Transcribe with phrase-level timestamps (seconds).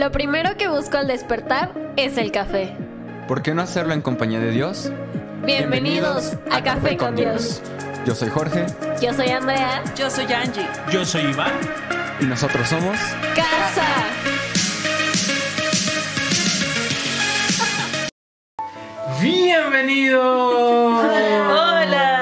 [0.00, 2.74] Lo primero que busco al despertar es el café.
[3.28, 4.90] ¿Por qué no hacerlo en compañía de Dios?
[5.44, 7.60] Bienvenidos, a, Café con Dios.
[8.06, 8.64] Yo soy Jorge
[9.02, 9.84] Yo soy Andrea.
[9.94, 10.66] Yo soy Angie.
[10.90, 11.52] Yo soy Iván.
[12.18, 12.96] y nosotros somos...
[13.36, 13.86] Casa.
[19.20, 21.04] ¡Bienvenidos!
[21.44, 22.20] ¡Hola!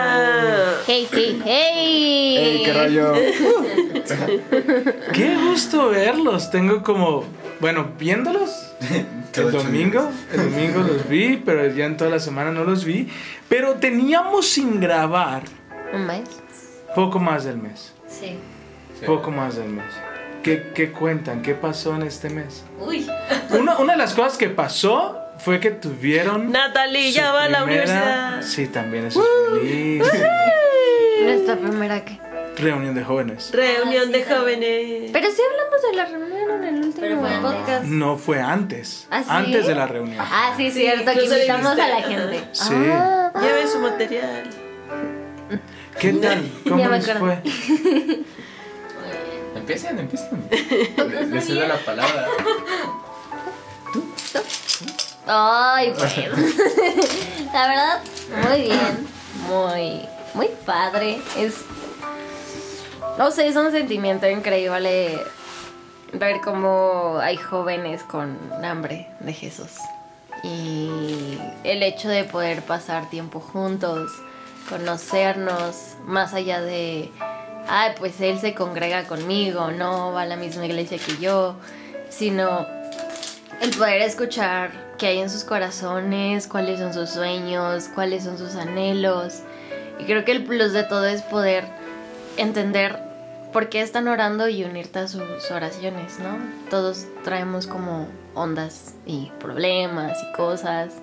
[0.85, 2.37] Hey, hey, hey.
[2.39, 3.13] ¡Ey, qué rollo!
[5.13, 6.51] ¡Qué gusto verlos!
[6.51, 7.25] Tengo como...
[7.61, 8.51] Bueno, viéndolos
[9.35, 13.09] el domingo, el domingo los vi, pero ya en toda la semana no los vi.
[13.49, 15.43] Pero teníamos sin grabar
[15.93, 16.29] Un mes.
[16.95, 17.93] poco más del mes.
[18.09, 18.39] Sí.
[19.07, 19.87] Poco más del mes.
[20.43, 21.43] ¿Qué, qué cuentan?
[21.43, 22.65] ¿Qué pasó en este mes?
[22.81, 23.07] Uy.
[23.51, 26.51] Una, una de las cosas que pasó fue que tuvieron...
[26.53, 28.43] Natalie ya va a la primera- universidad.
[28.43, 30.03] Sí, también eso es feliz.
[31.25, 32.19] Nuestra primera que.
[32.59, 33.51] Reunión de jóvenes.
[33.53, 35.11] Reunión de jóvenes.
[35.13, 37.53] Pero sí hablamos de la reunión en el último Pero fue antes.
[37.53, 37.85] podcast.
[37.85, 39.07] No fue antes.
[39.11, 39.29] ¿Ah, sí?
[39.31, 40.25] Antes de la reunión.
[40.29, 42.45] Ah, sí, cierto, que incluso invitamos a la gente.
[42.53, 42.75] Sí.
[42.91, 43.31] Ah.
[43.41, 44.43] Lleve su material.
[46.01, 46.51] ¿Qué tal?
[46.69, 47.43] ¿Cómo Ya me les acuerdo.
[47.43, 48.23] fue?
[49.57, 50.49] Empiecen, empiecen.
[51.31, 52.27] Les cedo la palabra.
[55.27, 56.17] Ay, pues.
[57.53, 58.01] La verdad,
[58.49, 59.07] muy bien.
[59.47, 61.19] Muy, muy padre.
[61.37, 61.57] Es.
[63.19, 65.19] No sé, es un sentimiento increíble
[66.13, 69.73] ver cómo hay jóvenes con hambre de Jesús.
[70.45, 74.13] Y el hecho de poder pasar tiempo juntos,
[74.69, 77.11] conocernos, más allá de,
[77.67, 81.57] ay, pues él se congrega conmigo, no va a la misma iglesia que yo,
[82.11, 82.69] sino
[83.61, 88.55] el poder escuchar qué hay en sus corazones, cuáles son sus sueños, cuáles son sus
[88.55, 89.41] anhelos.
[89.99, 91.65] Y creo que el plus de todo es poder
[92.37, 93.08] entender
[93.53, 96.39] por qué están orando y unirte a sus oraciones, ¿no?
[96.71, 100.95] Todos traemos como ondas y problemas y cosas.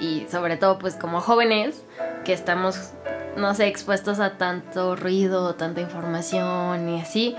[0.00, 1.82] Y sobre todo pues como jóvenes
[2.24, 2.90] que estamos,
[3.36, 7.36] no sé, expuestos a tanto ruido, tanta información y así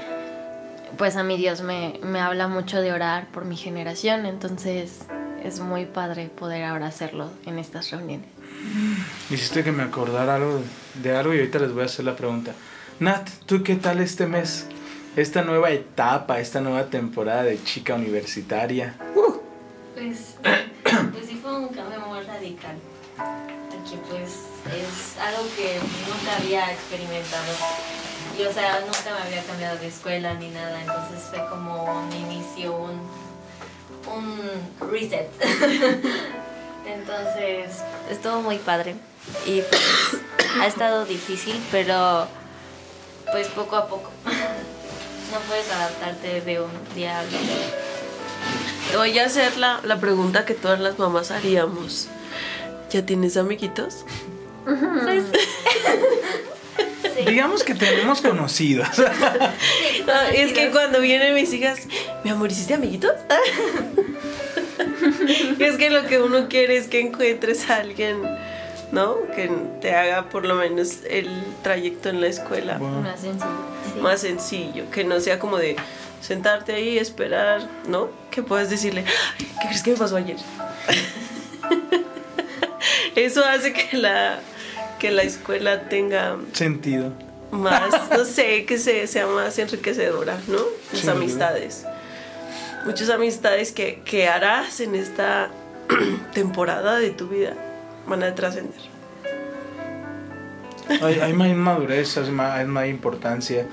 [0.98, 5.00] pues a mi Dios me, me habla mucho de orar por mi generación, entonces
[5.44, 8.28] es muy padre poder ahora hacerlo en estas reuniones.
[9.30, 10.62] Hiciste que me acordara algo
[10.96, 12.54] de algo y ahorita les voy a hacer la pregunta.
[12.98, 14.68] Nat, ¿tú qué tal este mes?
[15.18, 18.96] Esta nueva etapa, esta nueva temporada de chica universitaria.
[19.94, 22.78] Pues, pues sí fue un cambio muy radical.
[23.18, 24.30] Aquí pues
[24.74, 27.52] es algo que nunca había experimentado.
[28.40, 30.80] Y o sea, nunca me había cambiado de escuela ni nada.
[30.80, 33.02] Entonces fue como un inicio, un,
[34.10, 35.30] un reset.
[36.88, 38.96] Entonces estuvo muy padre.
[39.46, 40.22] Y pues
[40.62, 42.26] ha estado difícil, pero
[43.32, 44.12] pues poco a poco.
[44.26, 47.40] No puedes adaptarte de un día al otro.
[48.92, 52.08] Te voy a hacer la, la pregunta que todas las mamás haríamos.
[52.92, 54.06] ¿Ya tienes amiguitos?
[57.26, 58.90] Digamos que tenemos conocidos.
[60.08, 61.88] Ah, es que cuando vienen mis hijas,
[62.24, 63.12] mi amor, ¿hiciste amiguitos?
[65.60, 68.22] es que lo que uno quiere es que encuentres a alguien,
[68.96, 69.18] ¿no?
[69.36, 69.52] Que
[69.82, 71.30] te haga por lo menos el
[71.62, 72.90] trayecto en la escuela Wow.
[73.02, 73.46] Más sencillo.
[73.94, 74.00] sí.
[74.02, 75.76] más sencillo, que no sea como de
[76.22, 78.08] sentarte ahí, esperar, ¿no?
[78.32, 80.38] Que puedas decirle, "Ay, ¿qué crees que me pasó ayer?
[83.16, 84.40] Eso hace que la,
[85.00, 87.12] que la escuela tenga Sentido.
[87.52, 90.60] más, no sé, que se, sea más enriquecedora, ¿no?
[90.94, 91.86] Las amistades.
[92.86, 95.50] Muchas amistades que, que harás en esta
[96.34, 97.54] temporada de tu vida
[98.08, 98.82] van a trascender.
[101.02, 103.66] Hay, hay más madurez, hay más, hay más importancia.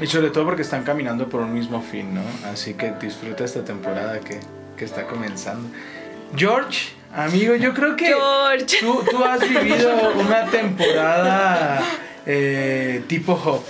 [0.00, 2.22] Y sobre todo porque están caminando por un mismo fin, ¿no?
[2.50, 4.40] Así que disfruta esta temporada que,
[4.76, 5.68] que está comenzando.
[6.34, 8.78] George, amigo, yo creo que George.
[8.80, 11.82] Tú, tú has vivido una temporada
[12.24, 13.62] eh, tipo Hop,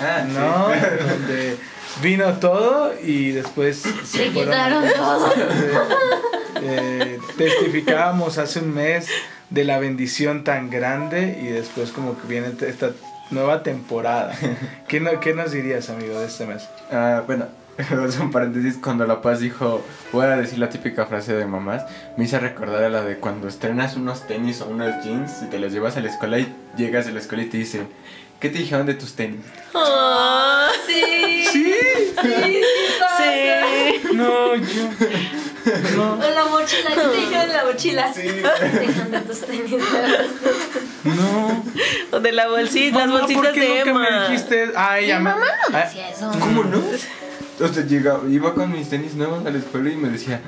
[0.00, 0.68] Ah, ¿no?
[1.08, 1.56] Donde
[2.02, 5.32] vino todo y después se Se fueron- quitaron todo.
[6.60, 9.06] Eh, testificábamos hace un mes
[9.50, 12.90] de la bendición tan grande y después como que viene esta
[13.30, 14.34] nueva temporada.
[14.88, 16.68] ¿Qué, no- qué nos dirías, amigo, de este mes?
[16.90, 17.46] Ah, bueno,
[17.78, 18.76] es un paréntesis.
[18.82, 21.84] Cuando La Paz dijo, voy a decir la típica frase de mamás,
[22.16, 25.60] me hice recordar a la de cuando estrenas unos tenis o unos jeans y te
[25.60, 27.86] los llevas a la escuela y llegas a la escuela y te dicen,
[28.40, 29.40] ¿qué te dijeron de tus tenis?
[29.74, 31.74] Ah, Sí, Sí,
[32.22, 32.62] sí,
[33.18, 33.34] sí.
[34.14, 34.88] no, yo.
[35.96, 38.12] No, O la mochila, ¿qué te dijeron de la mochila?
[38.12, 38.22] Sí.
[38.22, 39.82] Dejan de tus tenis.
[41.04, 41.64] no.
[42.12, 44.10] O de la bolsita, las bolsitas ¿por qué de nunca Emma.
[44.10, 44.72] me dijiste?
[44.76, 45.24] Ay, ya me.
[45.30, 46.30] mamá no Ay, decía eso.
[46.38, 46.82] ¿Cómo no?
[47.60, 50.40] O sea, llegaba, iba con mis tenis nuevos a la escuela y me decía,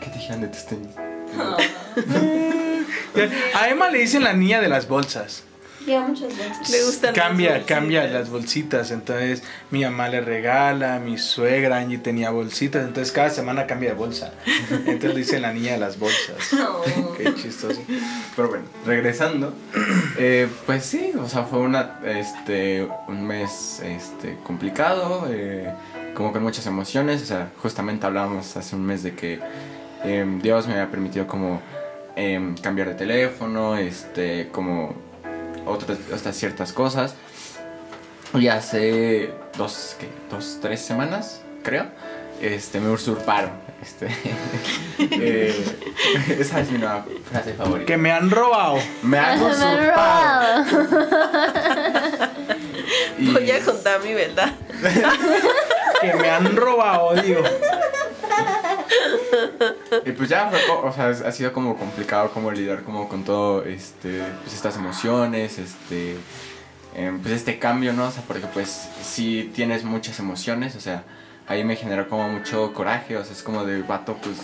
[0.00, 0.88] ¿qué te dijeron de tus tenis?
[3.54, 5.42] A Emma le dicen la niña de las bolsas.
[5.86, 6.68] Lleva muchas veces.
[6.68, 8.90] Le gustan Cambia, cambia las bolsitas.
[8.90, 12.84] Entonces, mi mamá le regala, mi suegra Angie tenía bolsitas.
[12.84, 14.32] Entonces, cada semana cambia de bolsa.
[14.70, 16.36] Entonces, le dicen la niña de las bolsas.
[16.56, 16.82] No.
[17.16, 17.80] Qué chistoso.
[18.34, 19.54] Pero bueno, regresando,
[20.18, 25.70] eh, pues sí, o sea, fue una, este, un mes este, complicado, eh,
[26.14, 29.38] como con muchas emociones, o sea, justamente hablábamos hace un mes de que
[30.02, 31.60] em, Dios me había permitido como
[32.16, 34.94] em, cambiar de teléfono, este, como
[35.66, 37.14] otras, otras ciertas cosas.
[38.34, 40.08] Y hace dos, ¿qué?
[40.30, 41.86] Dos, tres semanas, creo,
[42.40, 43.50] este, me usurparon.
[43.82, 44.08] Este,
[44.98, 45.54] eh,
[46.38, 47.86] esa es mi nueva frase favorita.
[47.86, 48.78] Que me han robado.
[49.02, 50.64] Me han Me han usurpado.
[53.18, 54.52] Voy a contar mi verdad.
[56.00, 57.42] Que me han robado, digo.
[60.04, 63.64] Y pues ya fue, o sea, ha sido como complicado como lidiar como con todo,
[63.64, 66.16] este, pues estas emociones, este,
[66.94, 68.06] em, pues este cambio, ¿no?
[68.06, 71.04] O sea, porque pues si tienes muchas emociones, o sea,
[71.46, 74.36] ahí me generó como mucho coraje, o sea, es como de vato, pues,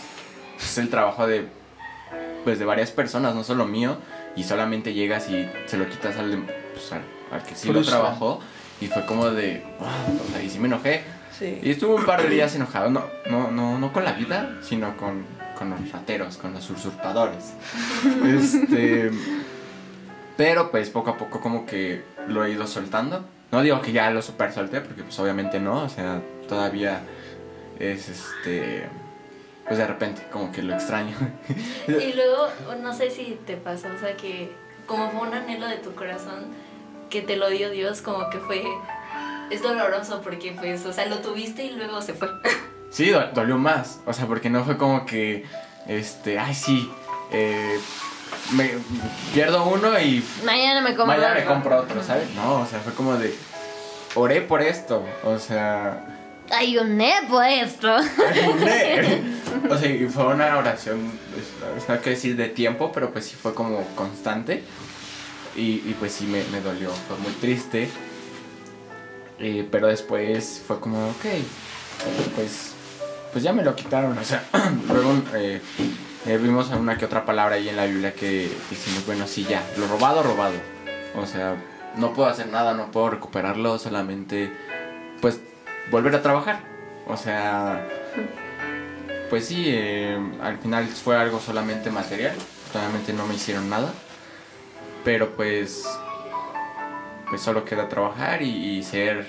[0.59, 1.47] es el trabajo de,
[2.45, 3.97] pues de varias personas, no solo mío,
[4.37, 8.41] y solamente llegas y se lo quitas al, pues, al, al que sí lo trabajó,
[8.81, 11.03] y fue como de, wow, o sea, y sí me enojé,
[11.43, 11.59] Sí.
[11.61, 14.97] y estuve un par de días enojado, no, no, no, no con la vida, sino
[14.97, 15.25] con,
[15.59, 17.55] con los rateros, con los usurpadores.
[18.25, 19.11] Este,
[20.37, 23.25] pero pues poco a poco como que lo he ido soltando.
[23.51, 27.03] No digo que ya lo super solté, porque pues obviamente no, o sea, todavía
[27.79, 28.89] es este,
[29.67, 31.17] pues de repente como que lo extraño.
[31.89, 32.49] Y luego,
[32.81, 34.53] no sé si te pasó, o sea, que
[34.87, 36.47] como fue un anhelo de tu corazón,
[37.11, 38.63] que te lo dio Dios, como que fue...
[39.53, 42.29] Es doloroso porque, pues, o sea, lo tuviste y luego se fue.
[42.91, 44.01] Sí, do- dolió más.
[44.07, 45.45] O sea, porque no fue como que,
[45.87, 46.91] este, ay, sí,
[47.31, 47.79] eh,
[48.53, 48.71] me
[49.35, 51.07] pierdo uno y Mañana me compro.
[51.07, 51.53] mañana me otro.
[51.55, 52.31] compro otro, ¿sabes?
[52.35, 53.35] No, o sea, fue como de,
[54.15, 55.05] oré por esto.
[55.25, 56.07] O sea,
[56.51, 57.95] Ayuné por esto.
[57.95, 59.23] ayuné.
[59.71, 63.27] o sea, y fue una oración, pues, no hay que decir de tiempo, pero pues
[63.27, 64.63] sí fue como constante.
[65.57, 67.91] Y, y pues sí me, me dolió, fue muy triste.
[69.45, 71.25] Eh, pero después fue como, ok,
[72.37, 72.75] pues,
[73.33, 74.17] pues ya me lo quitaron.
[74.17, 74.45] O sea,
[74.89, 75.61] luego eh,
[76.27, 79.61] eh, vimos una que otra palabra ahí en la Biblia que decimos, bueno, sí, ya,
[79.77, 80.55] lo robado, robado.
[81.17, 81.57] O sea,
[81.97, 84.53] no puedo hacer nada, no puedo recuperarlo, solamente,
[85.21, 85.41] pues,
[85.91, 86.61] volver a trabajar.
[87.09, 87.89] O sea,
[89.29, 89.75] pues sí,
[90.41, 92.37] al final fue algo solamente material,
[92.73, 93.93] realmente no me hicieron nada.
[95.05, 95.85] Pero pues,
[97.33, 99.25] pues solo queda trabajar y, ser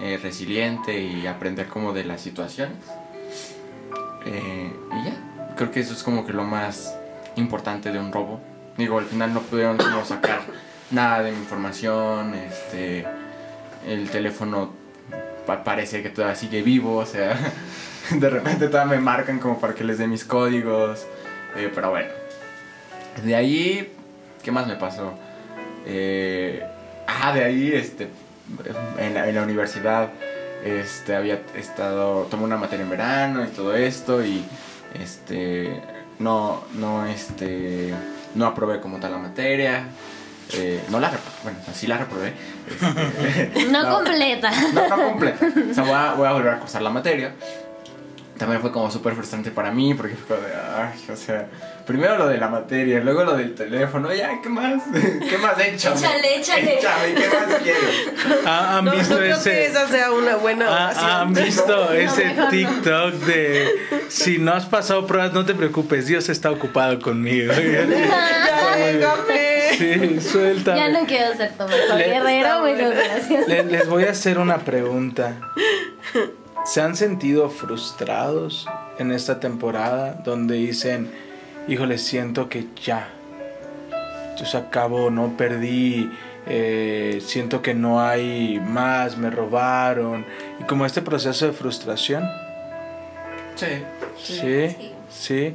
[0.00, 2.78] eh, resiliente y aprender como de las situaciones.
[4.24, 6.96] Eh, y ya, creo que eso es como que lo más
[7.36, 8.40] importante de un robo.
[8.78, 9.76] Digo, al final no pudieron
[10.06, 10.40] sacar
[10.90, 13.04] nada de mi información, este,
[13.86, 14.72] el teléfono
[15.46, 17.38] pa- parece que todavía sigue vivo, o sea,
[18.10, 21.06] de repente todavía me marcan como para que les dé mis códigos,
[21.58, 22.08] eh, pero bueno.
[23.22, 23.92] De ahí,
[24.42, 25.12] ¿qué más me pasó?
[25.84, 26.64] Eh,
[27.08, 28.08] ah, de ahí, este,
[28.98, 30.10] en la, en la universidad,
[30.64, 34.44] este, había estado, tomé una materia en verano y todo esto y,
[35.00, 35.80] este,
[36.18, 37.94] no, no, este,
[38.34, 39.84] no aprobé como tal la materia.
[40.54, 42.32] eh, no la reprobé, bueno, sí la reprobé.
[42.70, 44.50] este, No, completa.
[44.72, 45.46] no, no completa.
[45.70, 47.32] O sea, voy a, voy a volver a cursar la materia.
[48.38, 51.48] También fue como súper frustrante para mí porque fue como de, ay, o sea,
[51.84, 54.80] primero lo de la materia, luego lo del teléfono, ya, ¿qué más?
[55.28, 55.58] ¿Qué más?
[55.58, 55.96] Échame.
[55.96, 56.78] Échale, échale.
[56.78, 58.44] Échame, ¿qué más quieres?
[58.46, 59.50] ¿Ha- ¿Han No, no visto creo ese?
[59.50, 61.10] que esa sea una buena ¿Ha- oración.
[61.10, 62.48] ¿Han visto ese no.
[62.48, 63.68] TikTok de
[64.08, 67.52] si no has pasado pruebas, no te preocupes, Dios está ocupado conmigo?
[67.62, 69.58] Ya, déjame.
[69.76, 70.78] Sí, suéltame.
[70.78, 72.88] Ya no quiero ser tu guerrero, buena.
[72.88, 73.48] gracias.
[73.48, 75.36] Le- les voy a hacer una pregunta.
[76.64, 78.66] ¿Se han sentido frustrados
[78.98, 81.10] en esta temporada donde dicen,
[81.66, 83.08] híjole, siento que ya,
[84.38, 86.10] yo se acabó, no perdí,
[86.46, 90.26] eh, siento que no hay más, me robaron?
[90.60, 92.24] Y como este proceso de frustración.
[93.54, 93.66] Sí.
[94.18, 94.34] Sí,
[94.68, 94.92] Sí.
[95.10, 95.54] sí.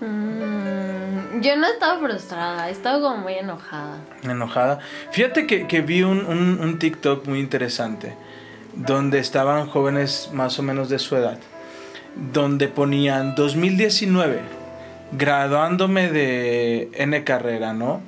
[0.00, 3.96] Mm, yo no he estado frustrada, he estado como muy enojada.
[4.24, 4.80] enojada.
[5.10, 8.14] Fíjate que, que vi un, un- un TikTok muy interesante
[8.76, 11.38] donde estaban jóvenes más o menos de su edad,
[12.32, 14.40] donde ponían 2019,
[15.12, 18.00] graduándome de N carrera, ¿no?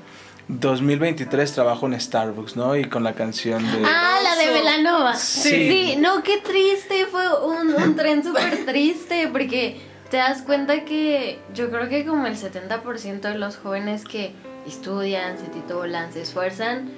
[0.48, 2.76] 2023 trabajo en Starbucks, ¿no?
[2.76, 3.82] Y con la canción de...
[3.84, 4.52] Ah, la de.
[4.52, 5.14] Velanova.
[5.16, 5.50] Sí.
[5.50, 5.96] Sí.
[5.98, 7.06] no, qué triste.
[7.06, 12.26] Fue un, un tren súper triste porque te das cuenta que yo creo que como
[12.26, 14.34] el 70% de los jóvenes que
[14.66, 16.90] estudian, se titulan, se esfuerzan,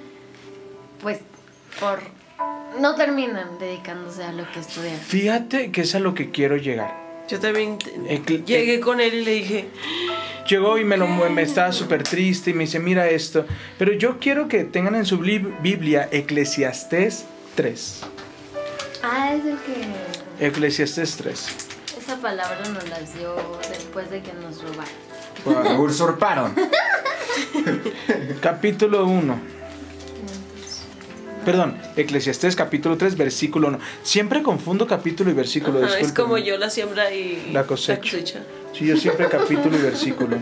[1.01, 1.21] pues
[1.79, 1.99] por
[2.79, 4.97] no terminan dedicándose a lo que estudian.
[4.97, 6.93] Fíjate que es a lo que quiero llegar.
[7.29, 9.69] Yo también te- Ecl- llegué con él y le dije,
[10.47, 13.45] Llegó y me lo me estaba súper triste y me dice, mira esto.
[13.77, 18.01] Pero yo quiero que tengan en su bli- Biblia Eclesiastés 3.
[19.03, 20.47] Ah, es el que...
[20.47, 21.47] Eclesiastés 3.
[21.99, 23.35] Esa palabra nos las dio
[23.69, 24.93] después de que nos robaron.
[25.45, 26.55] Bueno, usurparon.
[28.41, 29.58] Capítulo 1.
[31.45, 33.79] Perdón, Eclesiastés capítulo 3, versículo 1.
[34.03, 35.83] Siempre confundo capítulo y versículo.
[35.85, 38.17] "Ajá, es como yo la siembra y La cosecha.
[38.73, 40.37] Sí, yo siempre capítulo y versículo.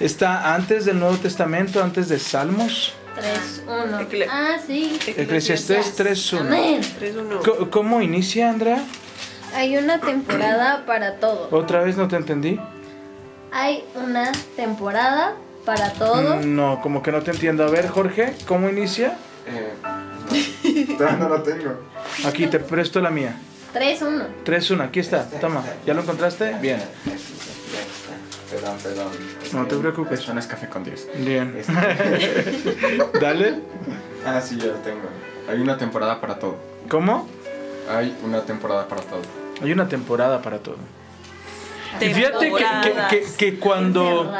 [0.00, 2.94] Está antes del Nuevo Testamento, antes de Salmos.
[3.14, 4.00] 3, 1.
[4.00, 4.98] Ecle- Ah, sí.
[5.06, 6.42] Eclesiastés 3, 1.
[6.42, 6.80] Amén.
[6.98, 7.40] 3-1.
[7.44, 8.82] Co- ¿Cómo inicia, Andrea?
[9.54, 11.48] Hay una temporada para todo.
[11.50, 12.58] Otra vez no te entendí.
[13.52, 15.34] Hay una temporada
[15.66, 16.36] para todo.
[16.36, 17.64] Mm, No, como que no te entiendo.
[17.64, 19.18] A ver, Jorge, ¿cómo inicia?
[19.46, 19.72] Eh,
[20.98, 21.72] todavía no lo tengo.
[22.26, 23.36] Aquí te presto la mía.
[23.72, 24.24] 3, 1.
[24.44, 25.24] 3, 1, aquí está.
[25.40, 25.62] Toma.
[25.86, 26.54] ¿Ya lo encontraste?
[26.60, 26.80] Bien.
[28.50, 29.08] Perdón, perdón.
[29.52, 30.20] No te preocupes.
[30.20, 31.06] Eso no es café con Dios.
[31.18, 31.54] Bien.
[31.56, 31.72] Este-
[33.20, 33.60] Dale.
[34.26, 35.08] Ah, sí, ya lo tengo.
[35.48, 36.56] Hay una temporada para todo.
[36.88, 37.28] ¿Cómo?
[37.88, 39.22] Hay una temporada para todo.
[39.62, 40.76] Hay una temporada para todo.
[42.00, 44.32] Y fíjate que, que- que- que cuando,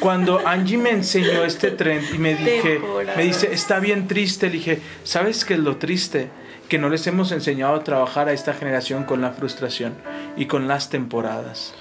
[0.00, 3.16] cuando Angie me enseñó este tren y me dije, Temporadas.
[3.16, 6.30] me dice, está bien triste, le dije, ¿sabes qué es lo triste?
[6.68, 9.94] Que no les hemos enseñado a trabajar a esta generación con la frustración
[10.36, 11.74] y con las temporadas.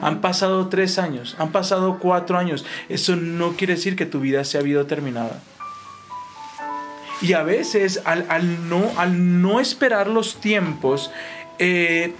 [0.00, 2.64] Han pasado tres años, han pasado cuatro años.
[2.88, 5.40] Eso no quiere decir que tu vida se ha habido terminada.
[7.20, 11.10] Y a veces, al, al no, al no esperar los tiempos,
[11.58, 12.14] eh,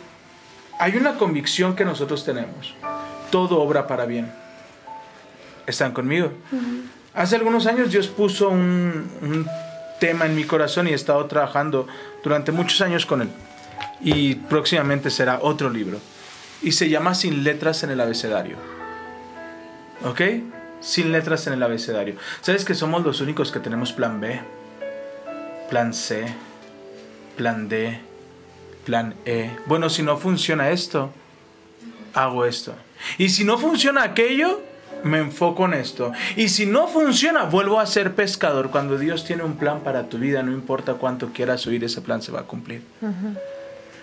[0.82, 2.74] hay una convicción que nosotros tenemos.
[3.30, 4.32] Todo obra para bien.
[5.64, 6.32] ¿Están conmigo?
[7.14, 9.46] Hace algunos años Dios puso un, un
[10.00, 11.86] tema en mi corazón y he estado trabajando
[12.24, 13.28] durante muchos años con él.
[14.00, 16.00] Y próximamente será otro libro.
[16.62, 18.56] Y se llama Sin letras en el abecedario.
[20.04, 20.20] ¿Ok?
[20.80, 22.16] Sin letras en el abecedario.
[22.40, 24.40] ¿Sabes que somos los únicos que tenemos plan B?
[25.70, 26.26] Plan C.
[27.36, 28.11] Plan D.
[28.84, 29.50] Plan E.
[29.66, 31.10] Bueno, si no funciona esto,
[32.14, 32.74] hago esto.
[33.18, 34.60] Y si no funciona aquello,
[35.04, 36.12] me enfoco en esto.
[36.36, 38.70] Y si no funciona, vuelvo a ser pescador.
[38.70, 42.22] Cuando Dios tiene un plan para tu vida, no importa cuánto quieras oír, ese plan
[42.22, 42.82] se va a cumplir.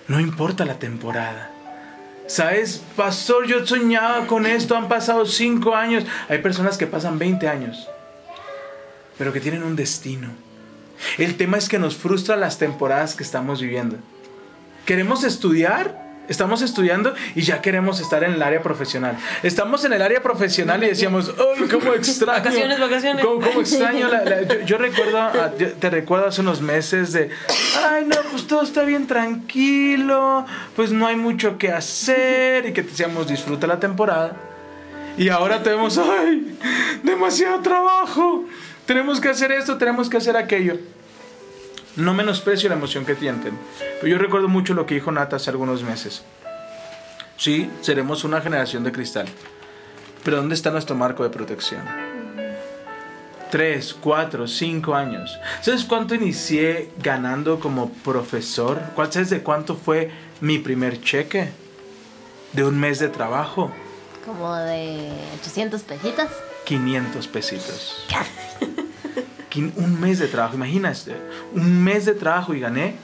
[0.07, 1.51] No importa la temporada.
[2.27, 2.83] ¿Sabes?
[2.95, 6.05] Pastor, yo soñaba con esto, han pasado cinco años.
[6.27, 7.88] Hay personas que pasan 20 años,
[9.17, 10.29] pero que tienen un destino.
[11.17, 13.98] El tema es que nos frustra las temporadas que estamos viviendo.
[14.89, 19.15] Queremos estudiar, estamos estudiando y ya queremos estar en el área profesional.
[19.43, 22.39] Estamos en el área profesional y decíamos, ¡ay, cómo extraño!
[22.39, 23.24] Vacaciones, vacaciones.
[23.24, 24.08] ¿Cómo, cómo extraño?
[24.08, 27.29] la- la- yo, yo recuerdo, yo te recuerdo hace unos meses de,
[27.88, 30.43] ¡ay, no, pues todo está bien tranquilo!
[30.75, 34.34] Pues no hay mucho que hacer y que te decíamos, disfruta la temporada.
[35.19, 36.58] Y ahora tenemos, ¡ay,
[37.03, 38.46] demasiado trabajo!
[38.88, 40.77] Tenemos que hacer esto, tenemos que hacer aquello.
[42.00, 43.58] No menosprecio la emoción que sienten.
[44.01, 46.24] Pero yo recuerdo mucho lo que dijo Nata hace algunos meses.
[47.38, 49.27] Sí, seremos una generación de cristal.
[50.24, 51.82] Pero ¿dónde está nuestro marco de protección?
[53.51, 55.39] Tres, cuatro, cinco años.
[55.62, 58.79] ¿Sabes cuánto inicié ganando como profesor?
[58.96, 61.50] ¿Cuál- ¿Sabes de cuánto fue mi primer cheque?
[62.53, 63.72] De un mes de trabajo.
[64.25, 66.29] Como de 800 pejitas.
[66.65, 68.06] 500 pesitos.
[68.10, 68.86] Quin-
[69.56, 71.15] Un mes de trabajo, imagínate.
[71.53, 72.96] Un mes de trabajo y gané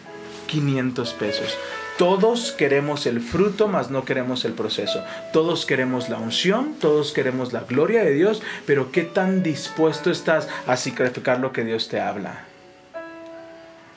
[0.48, 1.58] 500 pesos.
[1.98, 5.02] Todos queremos el fruto, mas no queremos el proceso.
[5.32, 10.50] Todos queremos la unción, todos queremos la gloria de Dios, pero ¿qué tan dispuesto estás
[10.68, 12.44] a sacrificar lo que Dios te habla?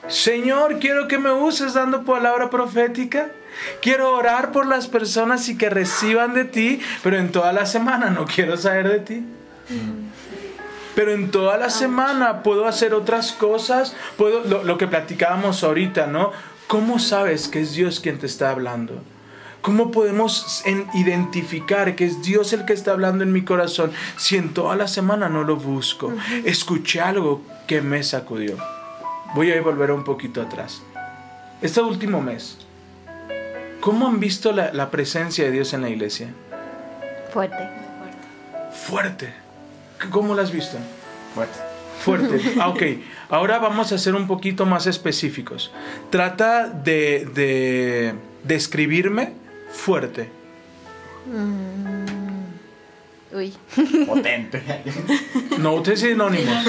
[0.07, 3.31] Señor, quiero que me uses dando palabra profética.
[3.81, 8.09] Quiero orar por las personas y que reciban de ti, pero en toda la semana
[8.09, 9.25] no quiero saber de ti.
[10.99, 13.95] Pero en toda la semana puedo hacer otras cosas.
[14.17, 16.33] Puedo, lo, lo que platicábamos ahorita, ¿no?
[16.67, 19.01] ¿Cómo sabes que es Dios quien te está hablando?
[19.61, 24.35] ¿Cómo podemos en- identificar que es Dios el que está hablando en mi corazón si
[24.35, 26.11] en toda la semana no lo busco?
[26.43, 28.57] Escuché algo que me sacudió.
[29.35, 30.81] Voy a volver un poquito atrás.
[31.61, 32.57] Este último mes,
[33.79, 36.33] ¿cómo han visto la, la presencia de Dios en la iglesia?
[37.31, 37.69] Fuerte.
[38.85, 39.33] Fuerte.
[40.11, 40.77] ¿Cómo la has visto?
[41.35, 41.59] Fuerte.
[42.03, 42.41] Fuerte.
[42.59, 42.83] Ah, ok.
[43.29, 45.71] Ahora vamos a ser un poquito más específicos.
[46.09, 48.13] Trata de, de
[48.43, 49.33] describirme
[49.71, 50.29] fuerte.
[53.31, 53.53] Uy.
[54.07, 54.63] Potente.
[55.59, 56.65] No uses sinónimos.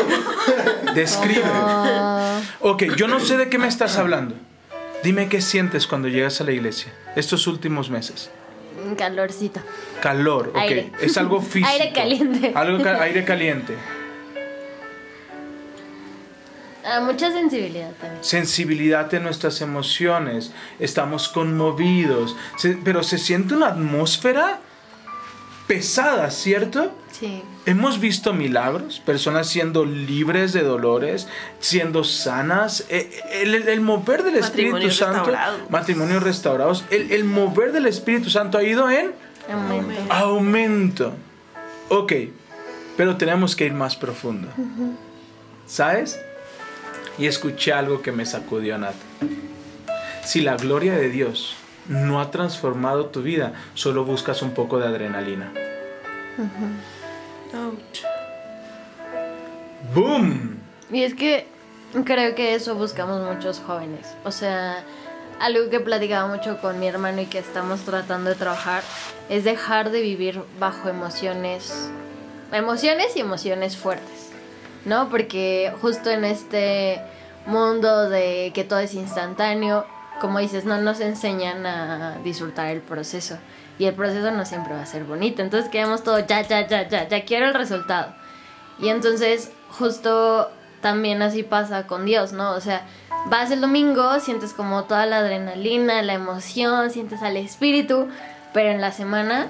[0.95, 1.43] Describe.
[1.45, 4.35] Ah, Ok, yo no sé de qué me estás hablando.
[5.05, 8.31] Dime qué sientes cuando llegas a la iglesia estos últimos meses.
[8.97, 9.61] Calorcito.
[10.03, 10.57] Calor, ok.
[10.57, 10.93] Aire.
[11.01, 11.69] Es algo físico.
[11.71, 12.53] Aire caliente.
[12.55, 13.75] Algo ca- aire caliente.
[16.85, 18.25] Ah, mucha sensibilidad también.
[18.25, 20.53] Sensibilidad en nuestras emociones.
[20.79, 22.37] Estamos conmovidos.
[22.57, 24.61] Se- pero se siente una atmósfera
[25.71, 26.91] pesada, ¿cierto?
[27.13, 27.43] Sí.
[27.65, 31.29] Hemos visto milagros, personas siendo libres de dolores,
[31.61, 33.09] siendo sanas, eh,
[33.41, 35.71] el, el- el mover del Espíritu Matrimonios Santo, restaurados.
[35.71, 39.13] matrimonios restaurados, el, el mover del Espíritu Santo ha ido en
[39.49, 40.13] Aumento.
[40.13, 41.13] aumento.
[41.89, 42.13] Ok,
[42.97, 44.49] pero tenemos que ir más profundo.
[45.69, 46.19] ¿Sabes?
[47.17, 48.95] Y escuché algo que me sacudió, Nat.
[50.25, 51.55] Si la gloria de Dios
[51.91, 55.53] no ha transformado tu vida, solo buscas un poco de adrenalina.
[57.53, 58.05] Ouch.
[59.93, 60.61] ¡Boom!
[60.93, 61.47] Y es que
[62.05, 64.15] creo que eso buscamos muchos jóvenes.
[64.25, 64.85] O sea,
[65.41, 68.85] algo que platicaba mucho con mi hermano y que estamos tratando de trabajar
[69.29, 71.91] es dejar de vivir bajo emociones,
[72.53, 74.31] emociones y emociones fuertes,
[74.85, 75.09] ¿no?
[75.09, 77.01] Porque justo en este
[77.47, 79.87] mundo de que todo es instantáneo,
[80.21, 83.39] como dices, no nos enseñan a disfrutar el proceso.
[83.79, 85.41] Y el proceso no siempre va a ser bonito.
[85.41, 88.15] Entonces queremos todo ya, ya, ya, ya, ya quiero el resultado.
[88.79, 90.51] Y entonces justo
[90.81, 92.53] también así pasa con Dios, ¿no?
[92.53, 92.83] O sea,
[93.27, 98.09] vas el domingo, sientes como toda la adrenalina, la emoción, sientes al espíritu,
[98.53, 99.49] pero en la semana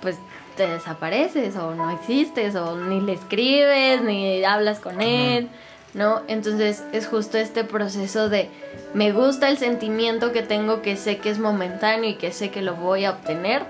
[0.00, 0.16] pues
[0.56, 5.48] te desapareces o no existes o ni le escribes ni hablas con él,
[5.94, 6.22] ¿no?
[6.28, 8.50] Entonces es justo este proceso de
[8.94, 12.62] me gusta el sentimiento que tengo que sé que es momentáneo y que sé que
[12.62, 13.62] lo voy a obtener,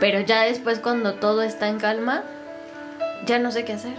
[0.00, 2.22] pero ya después cuando todo está en calma,
[3.26, 3.96] ya no sé qué hacer.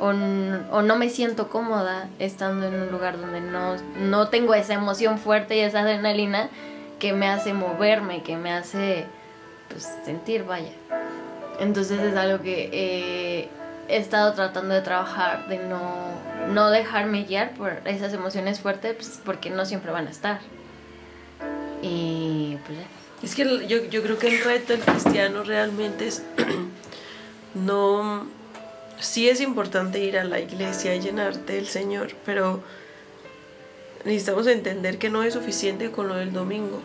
[0.00, 4.74] O, o no me siento cómoda estando en un lugar donde no, no tengo esa
[4.74, 6.50] emoción fuerte y esa adrenalina
[7.00, 9.06] que me hace moverme, que me hace
[9.68, 10.72] pues, sentir, vaya.
[11.58, 13.48] Entonces es algo que eh,
[13.88, 16.08] he estado tratando de trabajar, de no,
[16.48, 20.40] no dejarme guiar por esas emociones fuertes, pues, porque no siempre van a estar.
[21.82, 22.78] Y pues.
[23.22, 26.22] Es que yo, yo creo que el reto del cristiano realmente es
[27.54, 28.26] no
[29.00, 32.62] sí es importante ir a la iglesia y llenarte del Señor, pero
[34.04, 36.80] necesitamos entender que no es suficiente con lo del domingo.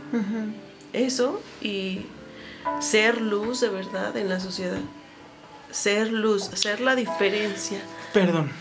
[0.93, 2.05] Eso y
[2.79, 4.79] ser luz de verdad en la sociedad.
[5.73, 7.79] Ser luz, hacer la diferencia.
[8.13, 8.51] Perdón.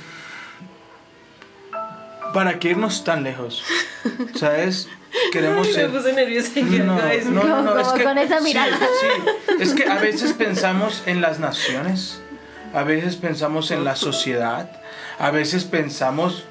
[2.33, 3.63] ¿Para qué irnos tan lejos?
[4.35, 4.89] ¿Sabes?
[5.31, 5.91] Queremos Ay, ser...
[5.91, 8.03] Me puse nerviosa y No, no, no, no, es que...
[8.03, 8.79] con esa sí, mirada.
[8.79, 12.23] sí, es que a veces pensamos en las naciones,
[12.73, 14.81] a veces pensamos en la sociedad,
[15.19, 16.45] a veces pensamos...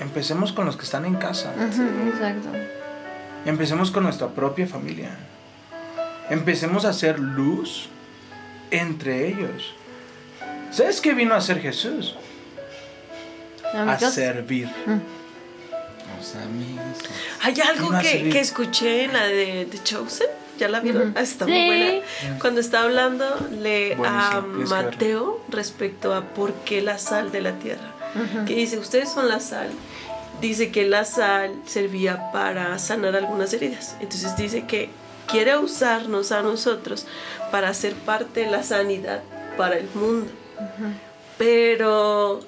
[0.00, 2.48] Empecemos con los que están en casa, Exacto.
[3.44, 5.10] empecemos con nuestra propia familia,
[6.28, 7.88] empecemos a hacer luz
[8.72, 9.74] entre ellos.
[10.72, 12.14] ¿Sabes qué vino a hacer Jesús?
[13.74, 14.68] A servir.
[14.86, 16.84] Los amigos.
[17.42, 20.26] Hay algo que, que escuché en la de The Chosen.
[20.58, 21.14] ¿Ya la vieron?
[21.16, 21.50] Ah, está Sí.
[21.50, 22.38] muy buena.
[22.40, 24.40] Cuando está hablando le, a.
[24.68, 27.92] Mateo respecto a por qué la sal de la tierra.
[28.46, 29.70] Que dice, ustedes son la sal.
[30.40, 33.96] Dice que la sal servía para sanar algunas heridas.
[34.00, 34.90] Entonces dice que
[35.26, 37.06] quiere usarnos a nosotros
[37.50, 39.22] para ser parte de la sanidad
[39.56, 40.30] para el mundo.
[41.38, 42.40] Pero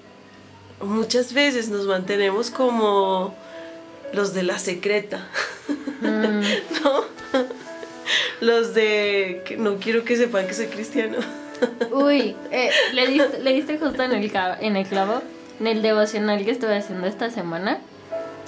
[0.80, 3.34] muchas veces nos mantenemos como
[4.12, 5.26] los de la secreta,
[6.02, 7.04] ¿no?
[8.40, 11.16] Los de que no quiero que sepan que soy cristiano.
[11.90, 15.22] Uy, eh, le, diste, le diste justo en el, en el clavo.
[15.60, 17.78] En el devocional que estuve haciendo esta semana,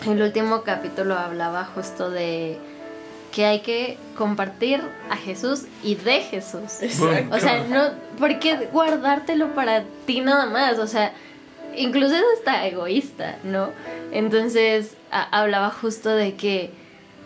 [0.06, 2.58] el último capítulo hablaba justo de
[3.32, 6.80] que hay que compartir a Jesús y de Jesús.
[6.80, 7.34] Exacto.
[7.36, 10.78] O sea, no, ¿por qué guardártelo para ti nada más?
[10.78, 11.12] O sea,
[11.76, 13.70] incluso es hasta egoísta, ¿no?
[14.12, 16.70] Entonces a- hablaba justo de que,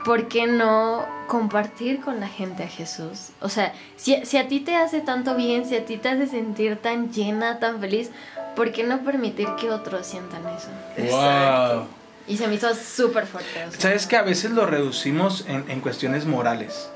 [0.05, 3.29] ¿por qué no compartir con la gente a Jesús?
[3.41, 6.27] O sea, si, si a ti te hace tanto bien, si a ti te hace
[6.27, 8.11] sentir tan llena, tan feliz,
[8.57, 10.69] ¿por qué no permitir que otros sientan eso?
[11.15, 11.87] Wow.
[12.31, 13.65] Y se me hizo súper fuerte.
[13.67, 13.81] o sea.
[13.81, 16.89] Sabes que a veces lo reducimos en, en cuestiones morales.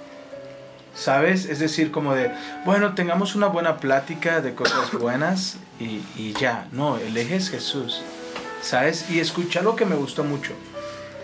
[0.94, 1.46] ¿sabes?
[1.46, 2.30] Es decir, como de,
[2.64, 6.68] bueno, tengamos una buena plática de cosas buenas y, y ya.
[6.72, 8.02] No, el eje es Jesús,
[8.62, 9.10] ¿sabes?
[9.10, 10.52] Y escucha lo que me gustó mucho,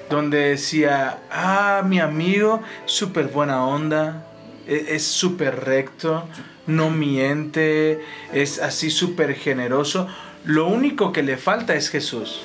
[0.09, 4.27] donde decía, ah, mi amigo, súper buena onda,
[4.67, 6.27] e- es súper recto,
[6.67, 10.09] no miente, es así súper generoso.
[10.45, 12.41] Lo único que le falta es Jesús.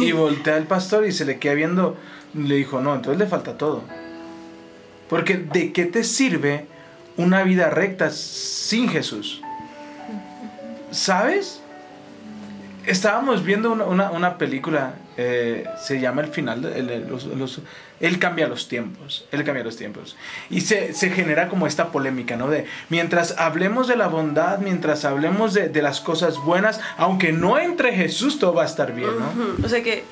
[0.00, 1.96] Y voltea el pastor y se le queda viendo.
[2.34, 3.82] Le dijo, no, entonces le falta todo.
[5.08, 6.66] Porque ¿de qué te sirve
[7.16, 9.42] una vida recta sin Jesús?
[10.90, 11.60] ¿Sabes?
[12.86, 17.60] Estábamos viendo una, una- película, eh, se llama El final, el- los- los-
[18.00, 20.16] Él cambia los tiempos, Él cambia los tiempos.
[20.48, 22.48] Y se, se genera como esta polémica, ¿no?
[22.48, 27.58] De mientras hablemos de la bondad, mientras hablemos de, de las cosas buenas, aunque no
[27.58, 29.28] entre Jesús, todo va a estar bien, ¿no?
[29.28, 29.66] Ujú.
[29.66, 30.04] O sea que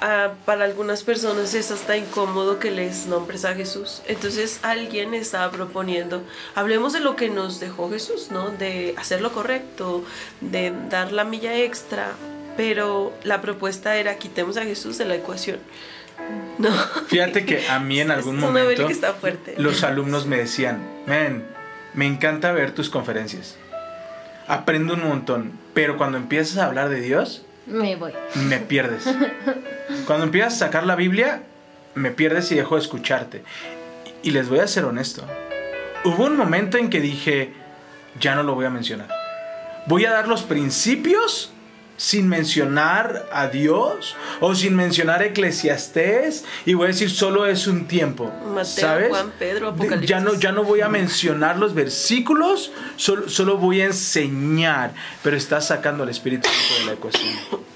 [0.00, 4.02] ah, para algunas personas es hasta incómodo que les nombres a Jesús.
[4.06, 6.22] Entonces alguien estaba proponiendo,
[6.54, 8.50] hablemos de lo que nos dejó Jesús, ¿no?
[8.50, 10.04] De hacer lo correcto,
[10.40, 12.12] de dar la milla extra.
[12.56, 15.58] Pero la propuesta era quitemos a Jesús de la ecuación.
[16.58, 16.70] No.
[17.08, 19.54] Fíjate que a mí en algún Es momento está fuerte.
[19.58, 21.44] los alumnos me decían, men,
[21.94, 23.56] me encanta ver tus conferencias.
[24.46, 28.12] Aprendo un montón, pero cuando empiezas a hablar de Dios, Me voy.
[28.34, 29.04] me pierdes.
[30.06, 31.42] Cuando empiezas a sacar la Biblia,
[31.94, 33.42] me pierdes y dejo de escucharte.
[34.22, 35.24] Y les voy a ser honesto.
[36.04, 37.52] Hubo un momento en que dije,
[38.20, 39.08] ya no lo voy a mencionar.
[39.86, 41.52] Voy a dar los principios
[41.96, 47.86] sin mencionar a Dios o sin mencionar Eclesiastés y voy a decir solo es un
[47.86, 48.32] tiempo.
[48.46, 49.08] Mateo, ¿Sabes?
[49.10, 50.08] Juan, Pedro, Apocalipsis.
[50.08, 55.36] Ya no, ya no voy a mencionar los versículos, solo, solo voy a enseñar, pero
[55.36, 57.34] estás sacando al Espíritu Santo de la ecuación.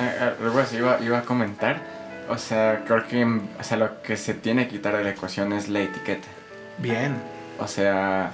[0.00, 1.82] Eh, eh, luego se iba, iba a comentar,
[2.28, 5.52] o sea, creo que o sea, lo que se tiene que quitar de la ecuación
[5.52, 6.28] es la etiqueta.
[6.78, 7.16] Bien.
[7.58, 8.30] O sea,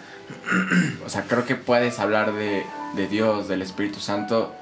[1.06, 2.66] o sea, creo que puedes hablar de,
[2.96, 4.54] de Dios, del Espíritu Santo,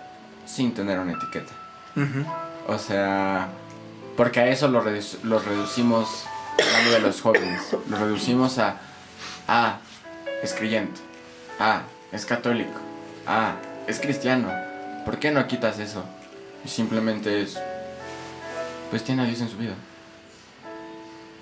[0.47, 1.53] sin tener una etiqueta.
[2.69, 3.49] O sea,
[4.17, 6.25] porque a eso lo, redu- lo reducimos,
[6.59, 8.77] hablando de los jóvenes, lo reducimos a,
[9.49, 9.79] ah,
[10.43, 11.01] es creyente,
[11.59, 12.79] ah, es católico,
[13.27, 13.55] ah,
[13.87, 14.51] es cristiano.
[15.05, 16.05] ¿Por qué no quitas eso?
[16.65, 17.59] Y simplemente es,
[18.91, 19.75] pues tiene a Dios en su vida.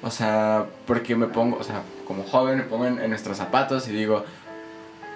[0.02, 3.86] O sea, porque me pongo, o sea, como joven me pongo en, en nuestros zapatos
[3.88, 4.24] y digo,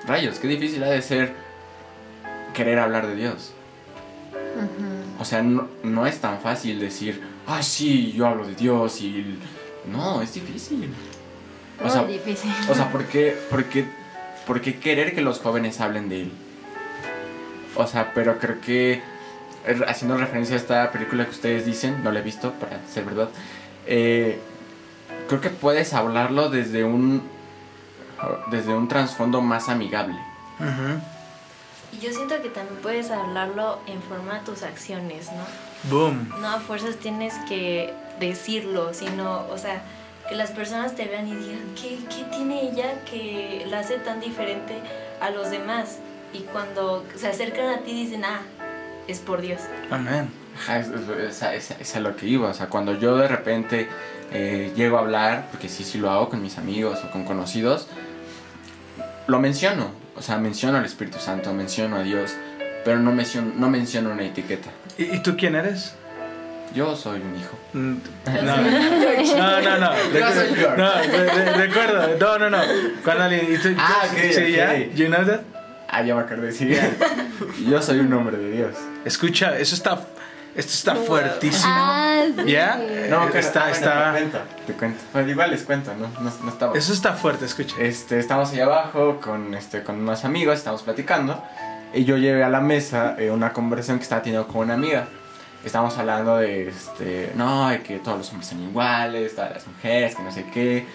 [0.07, 1.33] rayos, qué difícil ha de ser
[2.53, 3.53] querer hablar de Dios.
[5.21, 9.39] O sea, no, no es tan fácil decir, ah, sí, yo hablo de Dios y...
[9.91, 10.93] No, es difícil.
[11.81, 12.51] O Muy sea, difícil.
[12.69, 13.85] o sea, ¿por qué, por, qué,
[14.47, 16.33] por qué querer que los jóvenes hablen de él?
[17.77, 19.03] O sea, pero creo que,
[19.67, 23.05] eh, haciendo referencia a esta película que ustedes dicen, no la he visto, para ser
[23.05, 23.29] verdad,
[23.87, 24.39] eh,
[25.29, 27.23] creo que puedes hablarlo desde un,
[28.51, 30.17] desde un trasfondo más amigable.
[30.61, 31.01] Ujú.
[31.97, 35.91] Y yo siento que también puedes hablarlo en forma de tus acciones, ¿no?
[35.91, 36.29] Boom.
[36.41, 39.83] No a fuerzas tienes que decirlo, sino, o sea,
[40.29, 44.21] que las personas te vean y digan, ¿qué, qué tiene ella que la hace tan
[44.21, 44.75] diferente
[45.21, 45.99] a los demás?
[46.33, 48.41] Y cuando se acercan a ti dicen, ah,
[49.07, 49.61] es por Dios.
[49.91, 50.31] Amén.
[50.57, 52.49] Ajá, es, es- es- es- es a lo que iba.
[52.49, 53.89] O sea, cuando yo de repente
[54.33, 57.87] eh, llego a hablar, porque sí, sí lo hago con mis amigos o con conocidos,
[59.27, 59.91] lo menciono.
[60.17, 62.33] O sea, menciono al Espíritu Santo, menciono a Dios,
[62.85, 64.71] pero no menciono, no menciono una etiqueta.
[64.97, 65.95] ¿Y, y tú quién eres?
[66.75, 67.57] Yo soy un hijo.
[67.73, 67.95] Mm,
[69.37, 69.79] No, no, no.
[69.81, 69.95] no.
[70.19, 70.77] Yo soy George.
[70.77, 72.17] No, re- re- recuerdo.
[72.19, 72.59] No, no, no.
[73.05, 73.53] Cuando alguien.
[73.55, 74.71] ¿y tú- Ah, tú- ok, sí, ya?
[74.71, 74.95] ok.
[74.95, 75.41] You know that?
[75.89, 76.69] Ah, ya me acordé, sí.
[77.69, 78.75] Yo soy un hombre de Dios.
[79.05, 80.01] Escucha, eso está.
[80.57, 81.73] Esto está fuertísimo.
[81.73, 82.04] Ah,
[82.45, 82.51] sí.
[82.51, 82.81] ¿Ya?
[83.11, 84.13] No, que está, está.
[84.13, 85.01] Te cuento, te cuento.
[85.13, 86.09] Bueno, igual les cuento, ¿no?
[86.21, 86.77] No, no estaba.
[86.77, 87.77] Eso está fuerte, escucha.
[87.81, 91.43] Este, estamos allá abajo con, este, con unos amigos, estamos platicando.
[91.93, 95.07] Y yo llevé a la mesa eh, una conversación que estaba teniendo con una amiga.
[95.65, 100.15] Estamos hablando de, este, no, de que todos los hombres son iguales, todas las mujeres,
[100.15, 100.87] que no sé qué.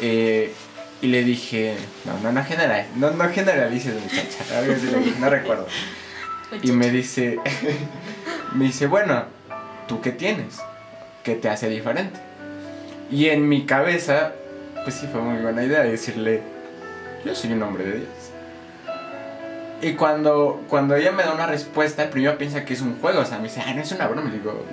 [0.00, 0.54] Eh,
[1.02, 4.60] y le dije, no, no, no, general, no, no generalices, muchacha.
[4.66, 5.66] Le dije, no recuerdo.
[6.62, 7.40] Y me dice,
[8.54, 9.24] me dice, bueno,
[9.86, 10.58] ¿tú qué tienes?
[11.22, 12.20] ¿Qué te hace diferente?
[13.10, 14.32] Y en mi cabeza,
[14.84, 16.42] pues sí fue muy buena idea decirle,
[17.24, 18.08] yo soy un hombre de Dios.
[19.82, 23.24] Y cuando, cuando ella me da una respuesta, primero piensa que es un juego, o
[23.24, 24.30] sea, me dice, ah, no es una broma.
[24.30, 24.64] Le digo,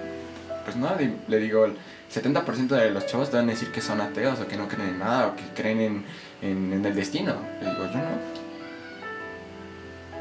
[0.64, 0.90] pues no,
[1.28, 1.76] le digo, el
[2.12, 4.90] 70% de los chavos te van a decir que son ateos o que no creen
[4.90, 6.06] en nada o que creen en,
[6.42, 7.36] en, el destino.
[7.62, 8.44] Le digo, yo no.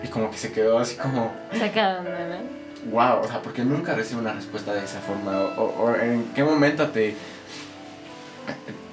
[0.03, 2.62] Y como que se quedó así como, Sacando, ¿no?
[2.91, 5.39] Wow, o sea, porque nunca recibo una respuesta de esa forma.
[5.59, 7.15] O, o- en qué momento te,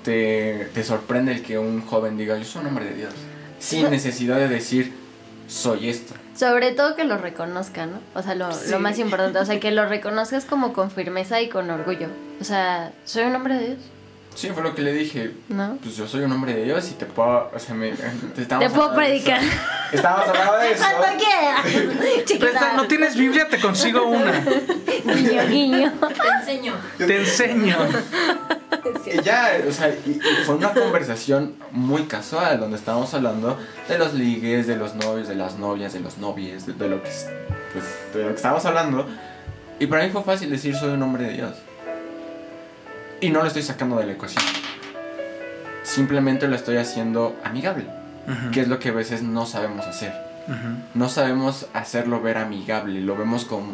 [0.04, 3.14] te, te sorprende el que un joven diga, yo soy un hombre de Dios.
[3.60, 4.94] Sin necesidad de decir,
[5.48, 6.14] soy esto.
[6.36, 8.00] Sobre todo que lo reconozca, ¿no?
[8.16, 8.72] O sea, lo, Sí.
[8.72, 9.40] lo más importante.
[9.40, 12.08] O sea, que lo reconozcas como con firmeza y con orgullo.
[12.40, 13.80] O sea, soy un hombre de Dios,
[14.36, 15.34] Sí, fue lo que le dije.
[15.50, 15.78] ¿no?
[15.84, 18.70] Pues yo soy un hombre de Dios y te puedo, o sea, me, te, Te
[18.70, 19.42] puedo predicar.
[19.92, 20.84] Estábamos hablando de eso.
[22.26, 22.74] Chiquita.
[22.76, 23.48] ¿No tienes Biblia?
[23.50, 24.32] Te consigo una.
[25.14, 25.94] Guiño, guiño.
[26.00, 26.74] Te enseño.
[26.98, 27.76] Te enseño.
[29.06, 33.58] Y ya, o sea, y, y fue una conversación muy casual donde estábamos hablando
[33.90, 37.02] de los ligues, de los novios, de las novias, de los novies, de, de lo
[37.02, 37.28] que es-
[37.74, 39.08] pues, de lo que estábamos hablando.
[39.80, 41.56] Y para mí fue fácil decir soy un hombre de Dios.
[43.22, 44.44] Y no lo estoy sacando de la ecuación.
[45.84, 47.86] Simplemente lo estoy haciendo amigable,
[48.28, 50.14] Ujú, que es lo que a veces no sabemos hacer.
[50.96, 53.74] No sabemos hacerlo ver amigable, lo vemos como.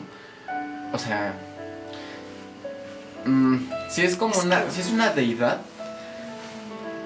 [0.91, 1.33] O sea.
[3.23, 3.55] mm,
[3.89, 4.69] si es como una.
[4.69, 5.61] Si es una deidad.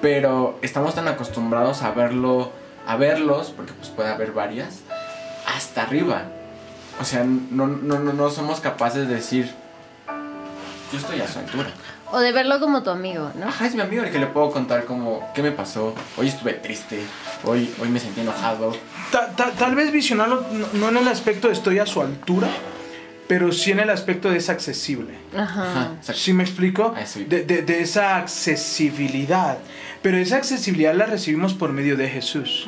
[0.02, 2.50] Pero estamos tan acostumbrados a verlo.
[2.86, 4.80] A verlos, porque pues puede haber varias.
[5.46, 6.24] Hasta arriba.
[7.00, 9.54] O sea, no, no, no, no somos capaces de decir.
[10.92, 11.68] Yo estoy a su altura.
[12.12, 13.46] O de verlo como tu amigo, ¿no?
[13.48, 15.30] Ajá, es mi amigo el que le puedo contar como.
[15.34, 15.94] ¿Qué me pasó?
[16.16, 16.98] Hoy estuve triste.
[17.44, 18.72] Hoy, hoy me sentí enojado.
[19.12, 22.48] Ta- ta- tal vez visionarlo no, no en el aspecto de estoy a su altura,
[23.28, 25.14] pero sí en el aspecto de es accesible.
[25.36, 25.70] Ajá,
[26.02, 26.12] Ajá.
[26.14, 26.94] ¿Sí me explico?
[27.28, 29.58] De, de- de esa accesibilidad.
[30.02, 32.66] Pero esa accesibilidad la recibimos por medio de Jesús.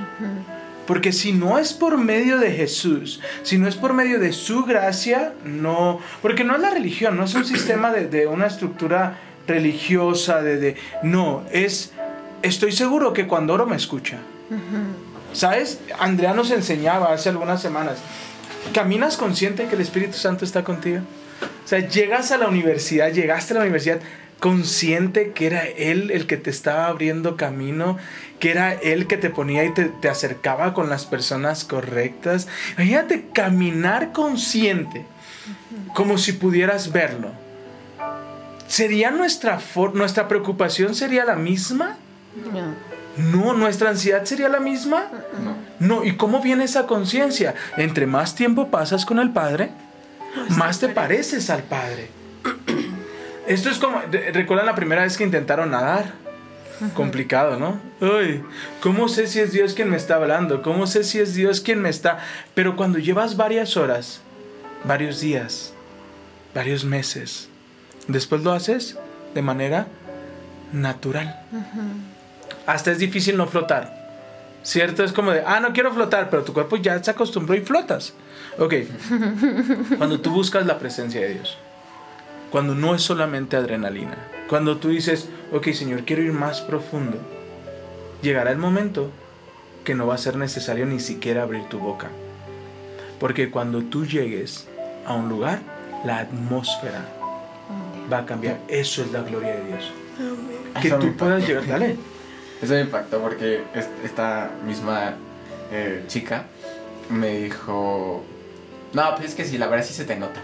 [0.86, 4.64] Porque si no es por medio de Jesús, si no es por medio de su
[4.64, 6.00] gracia, no.
[6.20, 10.58] Porque no es la religión, no es un sistema de, de una estructura religiosa, de,
[10.58, 10.76] de.
[11.02, 11.92] No, es.
[12.42, 14.18] Estoy seguro que cuando oro me escucha.
[15.32, 15.80] ¿Sabes?
[15.98, 17.98] Andrea nos enseñaba hace algunas semanas.
[18.74, 21.00] ¿Caminas consciente que el Espíritu Santo está contigo?
[21.64, 24.00] O sea, llegas a la universidad, llegaste a la universidad
[24.40, 27.96] consciente que era Él el que te estaba abriendo camino,
[28.40, 32.48] que era Él que te ponía y te, te acercaba con las personas correctas.
[32.76, 35.06] Imagínate caminar consciente,
[35.94, 37.30] como si pudieras verlo.
[38.72, 41.98] ¿Sería nuestra, for- nuestra preocupación sería la misma?
[42.50, 42.74] No.
[43.18, 45.10] No, nuestra ansiedad sería la misma.
[45.44, 45.56] No.
[45.98, 47.54] No, ¿y cómo viene esa conciencia?
[47.76, 49.72] Entre más tiempo pasas con el Padre,
[50.56, 52.08] más te pareces al Padre.
[53.46, 54.00] Esto es como,
[54.32, 56.14] ¿recuerdan la primera vez que intentaron nadar?
[56.94, 57.78] Complicado, ¿no?
[58.00, 58.42] Ay,
[58.80, 60.62] ¿cómo sé si es Dios quien me está hablando?
[60.62, 62.20] ¿Cómo sé si es Dios quien me está...?
[62.54, 64.22] Pero cuando llevas varias horas,
[64.84, 65.74] varios días,
[66.54, 67.50] varios meses,
[68.08, 68.96] después lo haces
[69.34, 69.86] de manera
[70.72, 71.42] natural.
[72.66, 74.00] Hasta es difícil no flotar.
[74.62, 75.02] ¿Cierto?
[75.02, 78.14] Es como de, ah, no quiero flotar, pero tu cuerpo ya se acostumbró y flotas.
[78.58, 78.74] Ok.
[79.98, 81.58] Cuando tú buscas la presencia de Dios.
[82.50, 84.16] Cuando no es solamente adrenalina.
[84.48, 87.18] Cuando tú dices, ok, Señor, quiero ir más profundo.
[88.22, 89.10] Llegará el momento
[89.84, 92.08] que no va a ser necesario ni siquiera abrir tu boca.
[93.18, 94.68] Porque cuando tú llegues
[95.06, 95.60] a un lugar,
[96.04, 97.04] la atmósfera
[98.12, 98.58] va a cambiar.
[98.68, 99.90] Eso es la gloria de Dios.
[100.80, 101.66] Que Eso me tú puedas llegar.
[101.66, 101.96] Dale.
[102.60, 105.14] Eso me impactó porque es- esta misma
[105.72, 106.44] eh, chica
[107.08, 108.22] me dijo,
[108.92, 110.40] no, pues es que sí, la verdad sí se te nota.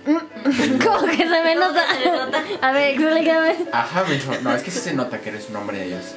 [0.06, 1.82] ¿Cómo que se me nota?
[2.02, 2.42] Se me nota.
[2.62, 3.56] A ver, explícame.
[3.72, 6.14] Ajá, me dijo, no, es que sí se nota que eres un hombre de Dios.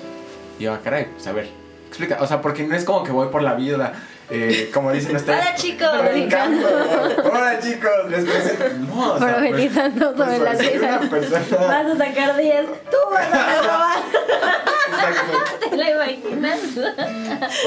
[0.60, 1.50] Y yo, "Ah, caray, pues a ver,
[1.90, 3.94] explica, o sea, porque no es como que voy por la vida,
[4.36, 5.39] eh, como dicen ustedes.
[5.39, 5.89] Hola chicos.
[6.00, 6.67] predicando,
[7.32, 8.65] Hola chicos, les presento.
[8.88, 11.00] No, o sea, pues, Profetizando sobre la soy vida.
[11.00, 11.67] una persona.
[11.67, 12.65] Vas a sacar 10.
[12.89, 13.98] Tú vas a robar.
[14.89, 15.69] Exacto.
[15.69, 16.60] ¿Te la imaginas?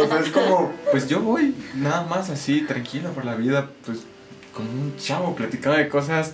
[0.01, 4.01] O sea, es como, pues yo voy nada más así, tranquilo por la vida, pues
[4.55, 6.33] como un chavo platicando de cosas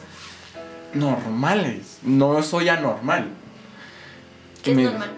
[0.95, 1.99] normales.
[2.03, 3.29] No soy anormal.
[4.63, 5.11] ¿Qué es me- normal?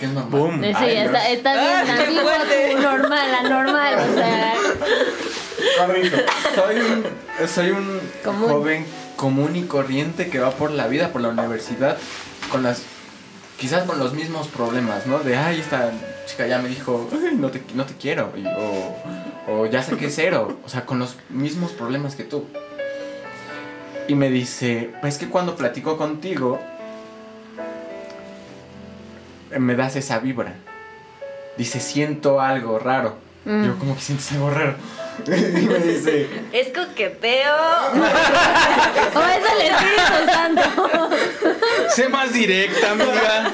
[0.00, 0.30] ¿Qué es normal?
[0.40, 0.60] Boom.
[0.62, 2.70] Sí, Ay, está, está bien Ah, fuerte.
[2.74, 4.54] tu normal, anormal, o sea.
[6.54, 8.48] Soy un, soy un Común.
[8.48, 8.86] joven
[9.16, 11.98] común y corriente que va por la vida, por la universidad,
[12.50, 12.82] con las.
[13.58, 15.18] Quizás con los mismos problemas, ¿no?
[15.18, 15.92] De, ay, esta
[16.26, 18.32] chica ya me dijo, "Ay, no te, no te quiero.
[18.34, 18.96] y- o,
[19.52, 20.58] o ya saqué cero.
[20.64, 22.46] O sea, con los mismos problemas que tú.
[24.08, 26.58] Y me dice, pues que cuando platico contigo,
[29.58, 30.54] me das esa vibra.
[31.56, 33.16] Dice, siento algo raro.
[33.44, 33.64] Mm.
[33.64, 34.74] Yo, como que sientes algo raro.
[35.26, 35.30] y
[35.66, 37.54] me dice, Es coqueteo.
[39.14, 41.10] O es el Espíritu Santo.
[41.90, 43.52] Sé más directa, amiga.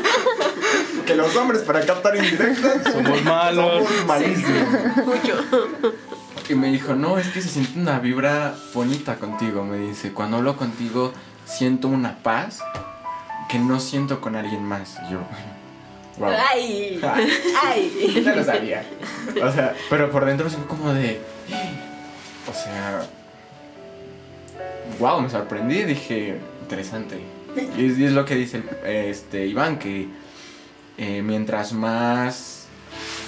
[1.07, 3.85] que los hombres para captar indirectas Somos malos.
[3.89, 4.97] somos malísimos.
[5.05, 5.45] Mucho.
[6.49, 9.65] Y me dijo, no, es que se siente una vibra bonita contigo.
[9.65, 11.13] Me dice, cuando hablo contigo
[11.45, 12.61] siento una paz
[13.49, 14.97] que no siento con alguien más.
[15.09, 15.21] Y yo,
[16.19, 16.31] Wow.
[16.31, 17.01] Ay,
[17.63, 18.23] ay.
[18.25, 18.85] No lo sabía.
[19.43, 21.21] O sea, pero por dentro fue como de.
[22.49, 23.05] O sea.
[24.99, 25.83] Wow, me sorprendí.
[25.83, 27.19] Dije, interesante.
[27.77, 30.07] Y es, y es lo que dice el- este Iván, que
[30.99, 32.67] eh, mientras más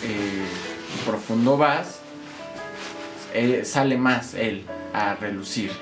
[0.05, 0.45] eh,
[1.05, 1.99] profundo vas,
[3.35, 5.73] eh, sale más él a relucir.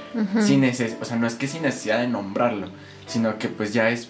[0.41, 2.71] sin neces- o sea, no es que sin necesidad de nombrarlo,
[3.07, 4.09] sino que pues ya es.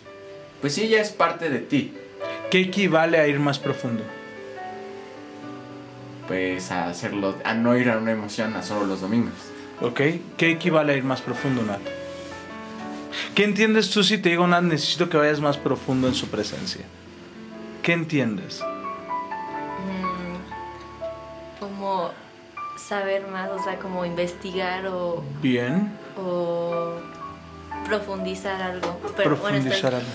[0.60, 1.92] Pues sí, ya es parte de ti.
[2.50, 4.02] ¿Qué equivale a ir más profundo?
[6.28, 9.34] Pues a hacerlo, a no ir a una emoción a solo los domingos.
[9.80, 10.00] ¿Ok?
[10.36, 11.80] ¿Qué equivale a ir más profundo, Nat?
[13.34, 16.84] ¿Qué entiendes tú si te digo, Nat, necesito que vayas más profundo en su presencia?
[17.82, 18.60] ¿Qué entiendes?
[19.82, 22.10] Mm, Como
[22.76, 25.92] saber más, o sea, como investigar o, Bien.
[26.18, 26.94] o
[27.86, 28.98] profundizar algo.
[29.16, 30.08] Pero, bueno, Profundizar algo.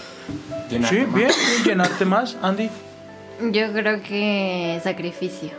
[0.70, 1.16] Llenarte Sí, más.
[1.16, 1.32] bien.
[1.66, 2.70] Llenarte más, Andy.
[3.52, 5.50] Yo creo que sacrificio.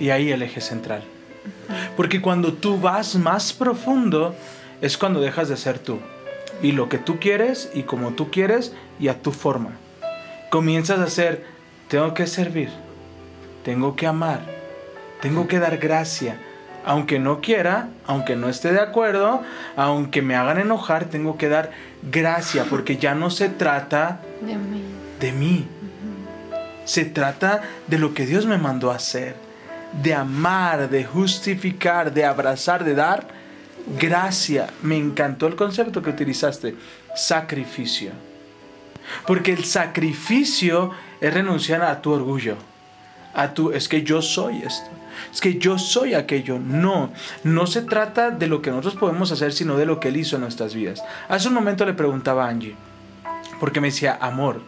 [0.00, 1.02] Y ahí el eje central.
[1.96, 4.34] Porque cuando tú vas más profundo,
[4.80, 5.98] es cuando dejas de ser tú.
[6.62, 9.72] Y lo que tú quieres y como tú quieres y a tu forma.
[10.50, 11.44] Comienzas a hacer,
[11.88, 12.70] tengo que servir,
[13.64, 14.40] tengo que amar,
[15.20, 16.38] tengo que dar gracia.
[16.86, 19.42] Aunque no quiera, aunque no esté de acuerdo,
[19.76, 21.70] aunque me hagan enojar, tengo que dar
[22.10, 22.66] gracia.
[22.68, 24.82] Porque ya no se trata De mí.
[25.20, 25.66] de mí.
[26.84, 29.36] Se trata de lo que Dios me mandó a hacer.
[30.02, 33.28] De amar, de justificar, de abrazar, de dar
[33.98, 34.68] gracia.
[34.82, 36.74] Me encantó el concepto que utilizaste.
[37.14, 38.12] Sacrificio.
[39.26, 40.90] Porque el sacrificio
[41.20, 42.56] es renunciar a tu orgullo.
[43.34, 44.88] A tu, es que yo soy esto.
[45.32, 46.58] Es que yo soy aquello.
[46.58, 50.16] No, no se trata de lo que nosotros podemos hacer, sino de lo que Él
[50.16, 51.02] hizo en nuestras vidas.
[51.28, 52.76] Hace un momento le preguntaba a Angie,
[53.60, 54.60] porque me decía, amor,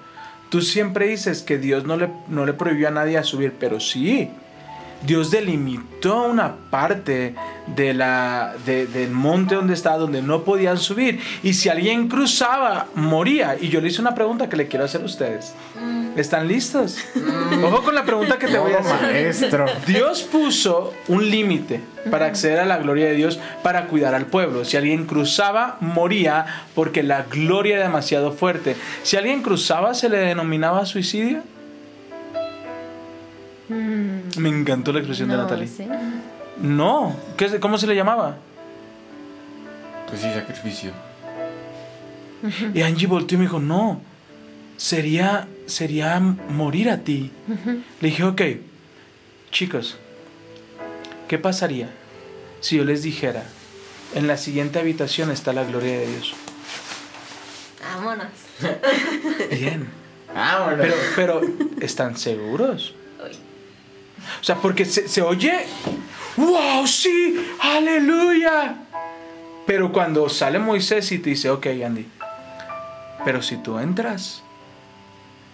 [0.48, 3.80] tú siempre dices que Dios no le, no le prohibió a nadie a subir, pero
[3.80, 4.30] sí.
[5.02, 7.35] Dios delimitó una parte
[7.66, 11.20] de del monte donde estaba, donde no podían subir.
[11.42, 13.56] Y si alguien cruzaba, moría.
[13.61, 15.54] Y yo le hice una pregunta que le quiero hacer a ustedes.
[16.16, 16.96] ¿Están listos?
[17.62, 19.02] Ojo con la pregunta que te voy a hacer.
[19.02, 19.66] maestro.
[19.87, 24.64] Dios puso un límite para acceder a la gloria de Dios para cuidar al pueblo.
[24.64, 28.76] Si alguien cruzaba, moría porque la gloria era demasiado fuerte.
[29.02, 31.42] Si alguien cruzaba, se le denominaba suicidio.
[33.68, 35.66] Me encantó la expresión de No, Natalie.
[35.68, 35.87] sí.
[36.62, 38.37] No, ¿Qué se- ¿cómo se le llamaba?
[40.09, 40.92] Pues sí, sacrificio.
[42.72, 44.00] Y Angie volteó y me dijo, no,
[44.76, 47.31] sería, sería morir a ti.
[48.00, 48.42] Le dije, ok,
[49.50, 49.96] chicos,
[51.29, 51.90] ¿qué pasaría
[52.61, 53.44] si yo les dijera,
[54.14, 56.35] en la siguiente habitación está la gloria de Dios?
[57.83, 58.29] Vámonos.
[59.50, 59.88] Bien,
[60.33, 60.83] bueno.
[60.83, 61.40] pero, pero
[61.81, 62.94] ¿están seguros?
[64.40, 65.66] O sea, porque se, se oye,
[66.37, 68.76] wow, sí, aleluya.
[69.66, 72.07] Pero cuando sale Moisés y te dice, ok, Andy,
[73.24, 74.42] pero si tú entras,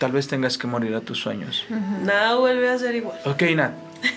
[0.03, 1.65] tal vez tengas que morir a tus sueños.
[2.03, 3.21] Nada vuelve a ser igual.
[3.25, 3.71] Ok, Nat,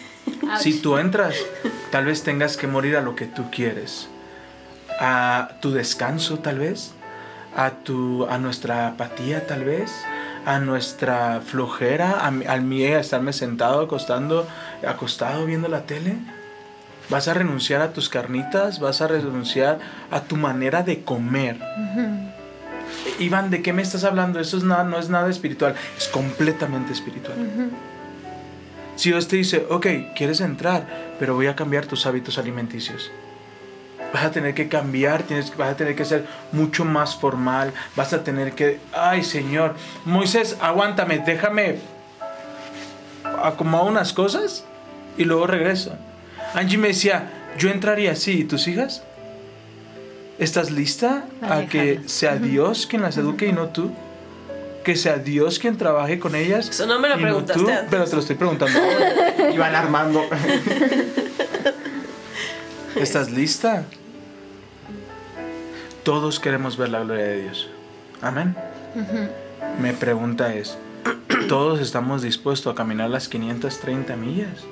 [0.59, 1.35] si tú entras,
[1.91, 4.09] tal vez tengas que morir a lo que tú quieres.
[4.99, 6.93] A tu descanso, tal vez.
[7.55, 9.91] A, tu, a nuestra apatía, tal vez.
[10.47, 14.47] A nuestra flojera, a, al miedo a estarme sentado, acostando,
[14.87, 16.15] acostado viendo la tele.
[17.11, 19.77] Vas a renunciar a tus carnitas, vas a renunciar
[20.09, 21.59] a tu manera de comer.
[23.19, 24.39] Iván, ¿de qué me estás hablando?
[24.39, 27.37] Eso es nada, no es nada espiritual, es completamente espiritual.
[28.95, 30.87] Si Dios te dice, ok, quieres entrar,
[31.19, 33.11] pero voy a cambiar tus hábitos alimenticios.
[34.13, 38.13] Vas a tener que cambiar, tienes, vas a tener que ser mucho más formal, vas
[38.13, 41.79] a tener que, ay Señor, Moisés, aguántame, déjame
[43.43, 44.65] acomodar unas cosas
[45.17, 45.97] y luego regreso.
[46.53, 49.03] Angie me decía, yo entraría así, ¿y tus hijas?
[50.37, 53.91] ¿Estás lista a que sea Dios quien las eduque y no tú?
[54.83, 56.69] Que sea Dios quien trabaje con ellas.
[56.69, 57.85] Eso no me lo y preguntaste tú, antes.
[57.89, 58.79] Pero te lo estoy preguntando.
[58.83, 59.53] ahora.
[59.53, 60.23] Iban armando.
[62.95, 63.85] ¿Estás lista?
[66.03, 67.69] Todos queremos ver la gloria de Dios.
[68.21, 68.55] Amén.
[69.81, 70.77] Mi pregunta es,
[71.47, 74.65] ¿todos estamos dispuestos a caminar las 530 millas?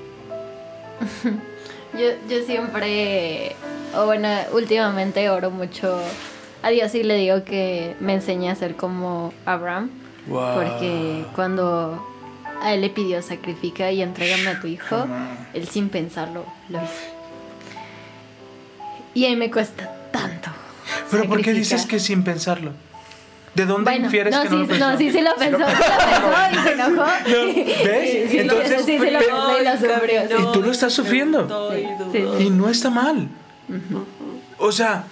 [1.94, 3.56] Yo, yo siempre,
[3.96, 6.00] o bueno, últimamente oro mucho
[6.62, 9.90] a Dios y le digo que me enseñe a ser como Abraham.
[10.28, 10.56] Wow.
[10.56, 12.02] Porque cuando
[12.62, 15.06] a él le pidió sacrifica y entrégame a tu hijo,
[15.54, 16.94] él sin pensarlo lo hizo.
[19.14, 20.50] Y a mí me cuesta tanto.
[21.12, 22.72] Pero ¿por qué dices que sin pensarlo?
[23.54, 24.90] ¿De dónde Bueno, infieres no, que no lo sí, pensó?
[24.92, 27.12] no, sí, sí lo pensó, sí lo pensó y se enojó.
[27.86, 28.32] ¿ves?
[28.32, 30.24] Sí, Entonces, sí, sí, sí lo pensó y lo sufrió.
[30.40, 31.72] Y tú lo estás sufriendo.
[31.72, 32.46] Sí, sí.
[32.46, 33.30] Y no está mal.
[34.58, 35.06] O sea,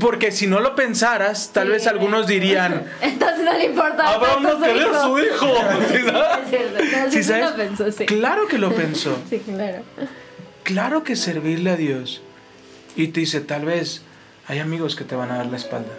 [0.00, 1.72] porque si no lo pensaras, tal Sí.
[1.72, 4.08] vez algunos dirían, Entonces no le importa.
[4.14, 5.46] Abraham no tanto quería a su hijo.
[5.92, 6.38] ¿Sí sabes?
[6.42, 7.50] Es cierto, no, sí, ¿Sí sí sabes?
[7.50, 8.06] lo pensó, sí.
[8.06, 9.18] Claro que lo pensó.
[9.30, 9.82] Sí, claro.
[10.64, 12.22] Claro que servirle a Dios.
[12.96, 14.02] Y te dice, tal vez
[14.48, 15.92] hay amigos que te van a dar la espalda.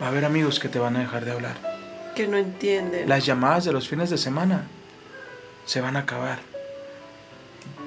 [0.00, 1.56] Va a haber amigos que te van a dejar de hablar.
[2.14, 3.08] Que no entienden.
[3.08, 4.62] Las llamadas de los fines de semana
[5.64, 6.38] se van a acabar.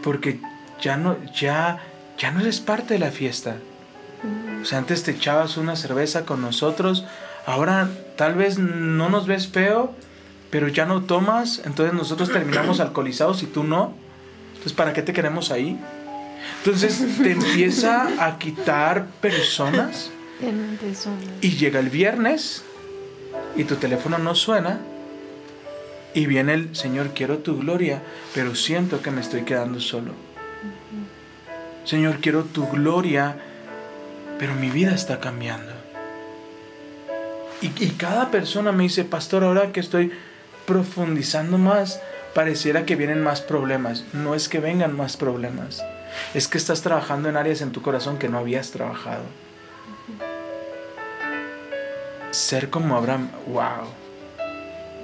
[0.03, 0.39] Porque
[0.81, 1.79] ya no, ya,
[2.17, 3.57] ya no eres parte de la fiesta.
[4.61, 7.05] O sea, antes te echabas una cerveza con nosotros.
[7.45, 9.93] Ahora tal vez no nos ves feo,
[10.49, 11.61] pero ya no tomas.
[11.65, 13.93] Entonces nosotros terminamos alcoholizados y tú no.
[14.49, 15.79] Entonces, ¿para qué te queremos ahí?
[16.59, 20.09] Entonces te empieza a quitar personas.
[21.41, 22.63] Y llega el viernes
[23.55, 24.79] y tu teléfono no suena
[26.13, 28.01] y viene el Señor, quiero tu gloria,
[28.33, 30.26] pero siento que me estoy quedando solo.
[31.87, 33.37] Señor, quiero tu gloria,
[34.37, 35.73] pero mi vida está cambiando.
[37.61, 40.11] Y, cada persona me dice, pastor, ahora que estoy
[40.67, 41.99] profundizando más,
[42.35, 44.03] pareciera que vienen más problemas.
[44.13, 45.83] No es que vengan más problemas,
[46.35, 49.23] es que estás trabajando en áreas en tu corazón que no habías trabajado
[52.37, 53.87] ser como Abraham, wow.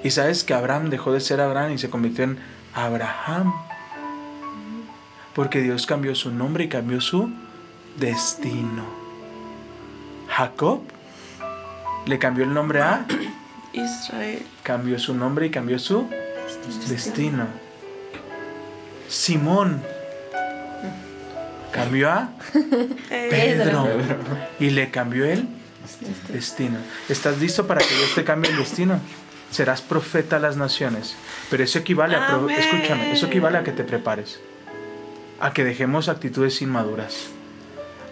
[0.03, 2.39] Y sabes que Abraham dejó de ser Abraham y se convirtió en
[2.73, 3.53] Abraham.
[5.35, 7.29] Porque Dios cambió su nombre y cambió su
[7.97, 8.85] destino.
[10.29, 10.81] Jacob
[12.05, 13.05] le cambió el nombre a,
[13.73, 14.45] Israel.
[14.61, 16.07] cambió su nombre y cambió su
[16.87, 17.47] destino.
[19.07, 19.81] Simón
[21.71, 22.29] cambió a
[23.09, 23.87] Pedro
[24.59, 25.47] y le cambió el
[26.29, 26.77] destino.
[27.09, 28.99] ¿Estás listo para que Dios te cambie el destino?
[29.51, 31.15] Serás profeta a las naciones.
[31.49, 32.39] Pero eso equivale a...
[32.57, 34.39] Escúchame, eso equivale a que te prepares.
[35.43, 37.27] A que dejemos actitudes inmaduras.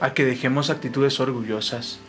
[0.01, 1.99] A que dejemos actitudes orgullosas.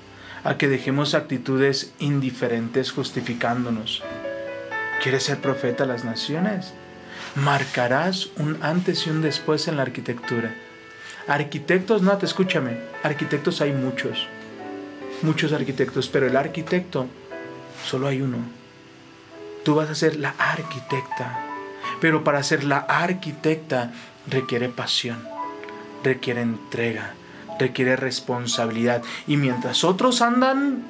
[0.42, 4.02] A que dejemos actitudes indiferentes justificándonos.
[5.00, 6.74] ¿Quieres ser profeta a las naciones?
[7.36, 10.56] Marcarás un antes y un después en la arquitectura.
[11.28, 12.78] Arquitectos, no, te escúchame.
[13.04, 14.26] Arquitectos hay muchos
[15.22, 17.06] muchos arquitectos, pero el arquitecto
[17.84, 18.38] solo hay uno.
[19.64, 21.40] Tú vas a ser la arquitecta,
[22.00, 23.92] pero para ser la arquitecta
[24.28, 25.18] requiere pasión,
[26.04, 27.14] requiere entrega,
[27.58, 29.02] requiere responsabilidad.
[29.26, 30.84] Y mientras otros andan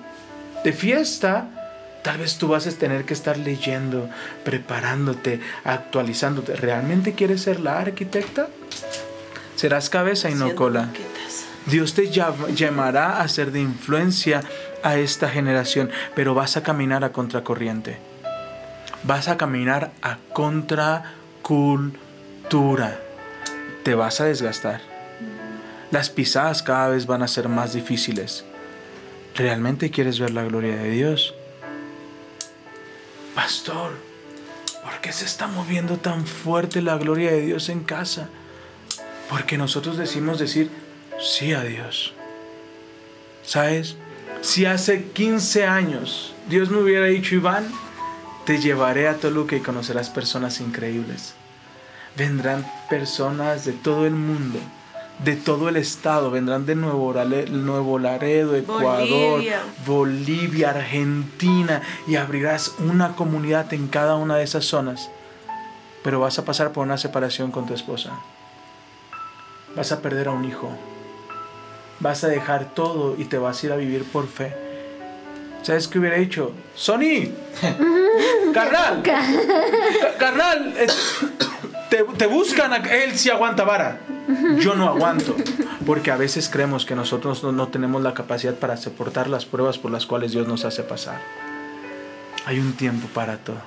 [0.65, 1.49] de fiesta,
[2.03, 4.11] tal vez tú vas a tener que estar leyendo,
[4.45, 6.57] preparándote, actualizándote.
[6.57, 8.49] ¿Realmente quieres ser la arquitecta?
[9.57, 10.89] Serás cabeza y no cola.
[11.67, 14.43] Dios te llam- llamará a ser de influencia
[14.83, 17.99] a esta generación, pero vas a caminar a contracorriente.
[19.05, 22.99] Vas a caminar a contracultura.
[23.85, 24.81] Te vas a desgastar.
[25.91, 28.45] Las pisadas cada vez van a ser más difíciles.
[29.35, 31.35] ¿Realmente quieres ver la gloria de Dios?
[33.35, 33.93] Pastor,
[34.85, 38.29] ¿por qué se está moviendo tan fuerte la gloria de Dios en casa?
[39.29, 40.71] Porque nosotros decimos decir
[41.19, 42.15] sí a Dios.
[43.45, 43.97] ¿Sabes?
[44.43, 47.67] Si hace 15 años Dios me hubiera dicho, Iván,
[48.45, 51.35] te llevaré a Toluca y conocerás personas increíbles.
[52.17, 54.59] Vendrán personas de todo el mundo,
[55.25, 57.15] de todo el estado, vendrán de Nuevo,
[57.51, 59.61] Nuevo Laredo, Ecuador, Bolivia.
[59.87, 65.11] Bolivia, Argentina, y abrirás una comunidad en cada una de esas zonas.
[66.05, 68.11] Pero vas a pasar por una separación con tu esposa.
[69.75, 70.71] Vas a perder a un hijo.
[72.01, 74.55] Vas a dejar todo y te vas a ir a vivir por fe.
[75.63, 76.51] ¿Sabes qué hubiera dicho?
[76.75, 77.31] Sony,
[78.53, 79.25] carnal, ca-
[80.19, 80.75] carnal,
[81.93, 84.01] te, te buscan, a- él sí aguanta vara.
[84.61, 85.37] Yo no aguanto,
[85.85, 89.77] porque a veces creemos que nosotros no, no tenemos la capacidad para soportar las pruebas
[89.77, 91.21] por las cuales Dios nos hace pasar.
[92.47, 93.61] Hay un tiempo para todo.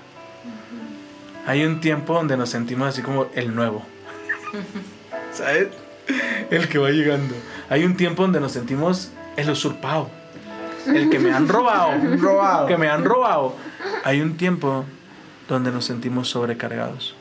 [1.45, 3.85] Hay un tiempo donde nos sentimos así como el nuevo.
[5.31, 5.67] ¿Sabes?
[6.49, 7.35] El que va llegando.
[7.69, 10.09] Hay un tiempo donde nos sentimos el usurpado.
[10.87, 11.91] El que me han robado.
[12.17, 12.65] Robado.
[12.67, 13.55] Que me han robado.
[14.03, 14.85] Hay un tiempo
[15.47, 17.15] donde nos sentimos sobrecargados.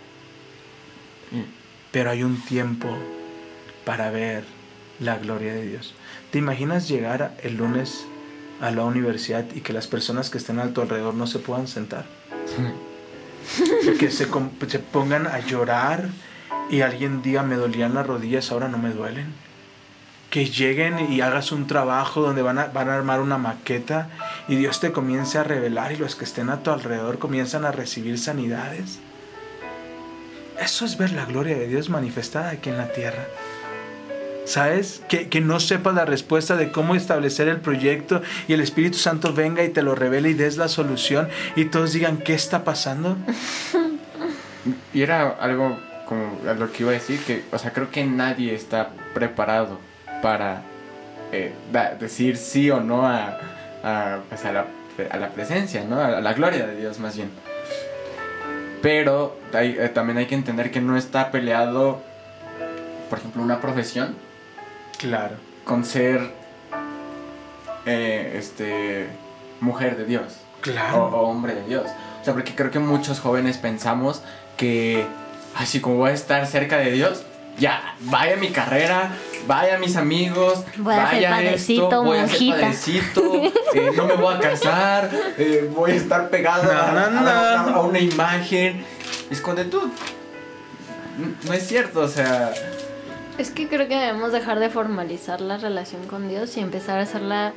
[1.94, 2.88] Pero hay un tiempo
[3.84, 4.42] para ver
[4.98, 5.94] la gloria de Dios.
[6.32, 8.04] ¿Te imaginas llegar el lunes
[8.60, 11.68] a la universidad y que las personas que estén a tu alrededor no se puedan
[11.68, 12.04] sentar?
[14.00, 16.08] que se, pongan a llorar
[16.68, 19.32] y alguien diga me dolían las rodillas, ahora no me duelen.
[20.30, 24.10] que lleguen y hagas un trabajo donde van a, van a armar una maqueta
[24.48, 27.70] y Dios te comience a revelar y los que estén a tu alrededor comienzan a
[27.70, 28.98] recibir sanidades.
[30.64, 33.26] Eso es ver la gloria de Dios manifestada aquí en la tierra.
[34.46, 35.02] ¿Sabes?
[35.08, 39.34] Que, que, no sepas la respuesta de cómo establecer el proyecto y el Espíritu Santo
[39.34, 43.16] venga y te lo revele y des la solución y todos digan, ¿qué está pasando?
[44.94, 48.54] Y era algo como lo que iba a decir, que, o sea, creo que nadie
[48.54, 49.78] está preparado
[50.22, 50.62] para
[51.32, 51.52] eh,
[52.00, 53.38] decir sí o no a,
[53.82, 54.66] a, pues a, la,
[55.10, 56.00] a, la, presencia, ¿no?
[56.00, 57.30] A la gloria de Dios más bien.
[58.84, 62.02] Pero hay, eh, también hay que entender que no está peleado,
[63.08, 64.14] por ejemplo, una profesión.
[64.98, 65.36] Claro.
[65.64, 66.20] Con ser
[67.86, 69.06] eh, este,
[69.60, 70.36] mujer de Dios.
[70.60, 71.06] Claro.
[71.06, 71.86] O, o, hombre de Dios.
[72.20, 74.20] O sea, porque creo que muchos jóvenes pensamos
[74.58, 75.06] que,
[75.56, 77.24] así como voy a estar cerca de Dios,
[77.58, 79.10] ya, vaya mi carrera,
[79.46, 82.54] vaya mis amigos, voy a vaya ser padrecito, esto, voy monjita.
[82.68, 83.34] a ser padrecito,
[83.74, 87.98] eh, no me voy a casar, eh, voy a estar pegado a, a- a una
[87.98, 88.84] imagen.
[89.30, 89.90] Es cuando tú.
[91.46, 92.52] No es cierto, o sea.
[93.38, 97.02] Es que creo que debemos dejar de formalizar la relación con Dios y empezar a
[97.02, 97.52] hacerla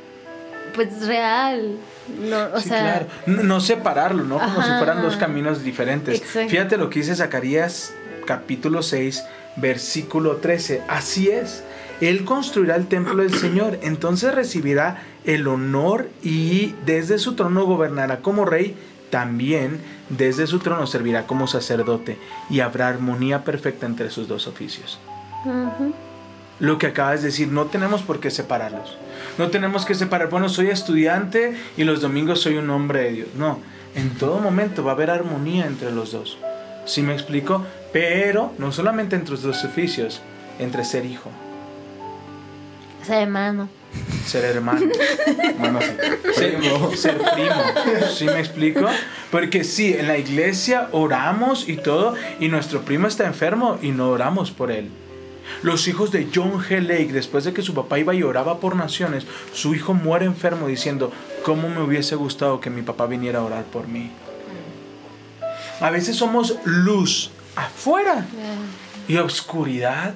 [0.74, 1.76] pues real.
[2.20, 3.06] No, o Sí, sea, claro.
[3.26, 4.38] No, no separarlo, ¿no?
[4.38, 6.20] Como si fueran dos caminos diferentes.
[6.20, 6.48] Exacto.
[6.50, 7.92] Fíjate lo que dice Zacarías
[8.26, 9.24] capítulo 6,
[9.60, 10.82] versículo 13.
[10.88, 11.62] Así es.
[12.00, 18.20] Él construirá el templo del Señor, entonces recibirá el honor y desde su trono gobernará
[18.20, 18.76] como rey,
[19.10, 22.18] también desde su trono servirá como sacerdote
[22.50, 25.00] y habrá armonía perfecta entre sus dos oficios.
[26.60, 28.96] Lo que acabas de decir, no tenemos por qué separarlos.
[29.36, 33.28] No tenemos que separar, bueno, soy estudiante y los domingos soy un hombre de Dios.
[33.36, 33.58] No,
[33.94, 36.38] en todo momento va a haber armonía entre los dos.
[36.84, 37.64] ¿Sí me explico?
[37.92, 40.20] Pero no solamente entre los dos oficios,
[40.58, 41.30] entre ser hijo,
[43.06, 43.68] Ser hermano.
[44.26, 44.86] ser hermano,
[45.58, 46.32] Bueno, sí.
[46.34, 47.62] ser, ser primo.
[48.14, 48.86] ¿Sí me explico?
[49.30, 54.10] Porque sí, en la iglesia oramos y todo, y nuestro primo está enfermo y no
[54.10, 54.90] oramos por él.
[55.62, 56.80] Los hijos de John G.
[56.82, 59.24] Lake, después de que su papá iba y oraba por naciones,
[59.54, 61.10] su hijo muere enfermo diciendo,
[61.42, 64.10] ¿cómo me hubiese gustado que mi papá viniera a orar por mí?
[65.80, 67.30] A veces somos luz
[67.64, 68.26] afuera
[69.06, 70.14] y obscuridad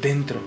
[0.00, 0.40] dentro.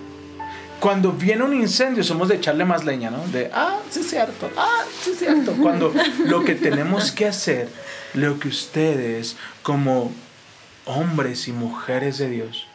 [0.79, 3.25] Cuando viene un incendio somos de echarle más leña, ¿no?
[3.27, 5.53] De, ah, sí es cierto, ah, sí es cierto.
[5.61, 5.93] Cuando
[6.25, 7.69] lo que tenemos que hacer,
[8.13, 10.11] lo que ustedes como
[10.85, 12.67] hombres y mujeres de Dios,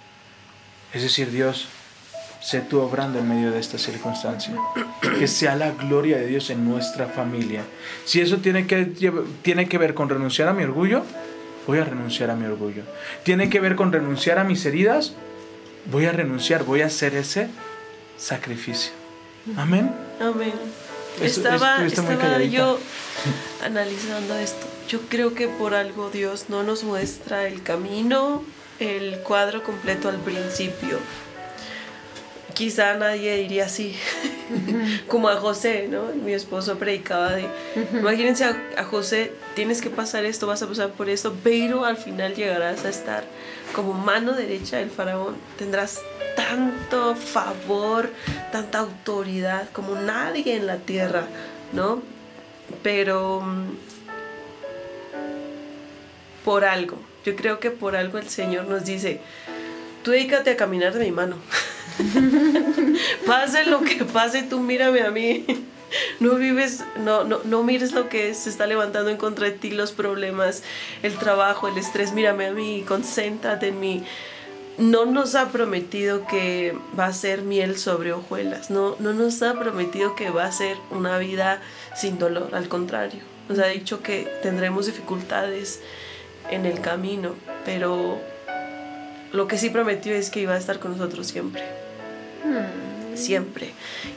[0.92, 1.66] es decir, Dios,
[2.40, 4.54] sé tú obrando en medio de esta circunstancia.
[5.18, 7.62] Que sea la gloria de Dios en nuestra familia.
[8.04, 8.84] Si eso tiene que,
[9.42, 11.04] tiene que ver con renunciar a mi orgullo,
[11.66, 12.82] voy a renunciar a mi orgullo.
[13.22, 15.12] Tiene que ver con renunciar a mis heridas,
[15.86, 17.48] voy a renunciar, voy a hacer ese
[18.18, 18.92] sacrificio.
[19.56, 19.90] Amén.
[20.20, 20.52] Amén.
[21.20, 22.78] Eso- estaba estaba yo
[23.64, 24.66] analizando esto.
[24.88, 28.42] Yo creo que por algo Dios no nos muestra el camino,
[28.80, 30.98] el cuadro completo al principio.
[32.54, 33.96] Quizá nadie diría así,
[35.08, 36.04] como a José, ¿no?
[36.14, 37.48] Mi esposo predicaba de,
[37.92, 41.96] imagínense a, a José, tienes que pasar esto, vas a pasar por esto, pero al
[41.96, 43.24] final llegarás a estar
[43.74, 46.00] como mano derecha del faraón, tendrás
[46.36, 48.10] tanto favor,
[48.52, 51.26] tanta autoridad como nadie en la tierra,
[51.72, 52.02] ¿no?
[52.82, 53.70] Pero mm,
[56.44, 59.20] por algo, yo creo que por algo el Señor nos dice,
[60.02, 61.36] tú dedícate a caminar de mi mano.
[63.26, 65.44] pase lo que pase, tú mírame a mí.
[66.18, 69.70] No vives, no, no, no mires lo que se está levantando en contra de ti,
[69.70, 70.64] los problemas,
[71.02, 74.04] el trabajo, el estrés, mírame a mí, concéntrate en mí.
[74.76, 79.54] No nos ha prometido que va a ser miel sobre hojuelas, no, no nos ha
[79.54, 81.62] prometido que va a ser una vida
[81.94, 83.20] sin dolor, al contrario.
[83.48, 85.80] Nos ha dicho que tendremos dificultades
[86.50, 88.20] en el camino, pero
[89.34, 91.62] lo que sí prometió es que iba a estar con nosotros siempre
[93.16, 93.70] siempre.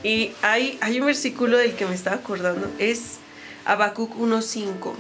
[0.04, 3.18] Y hay, hay un versículo del que me estaba acordando, es
[3.66, 4.94] Habacuc 1.5.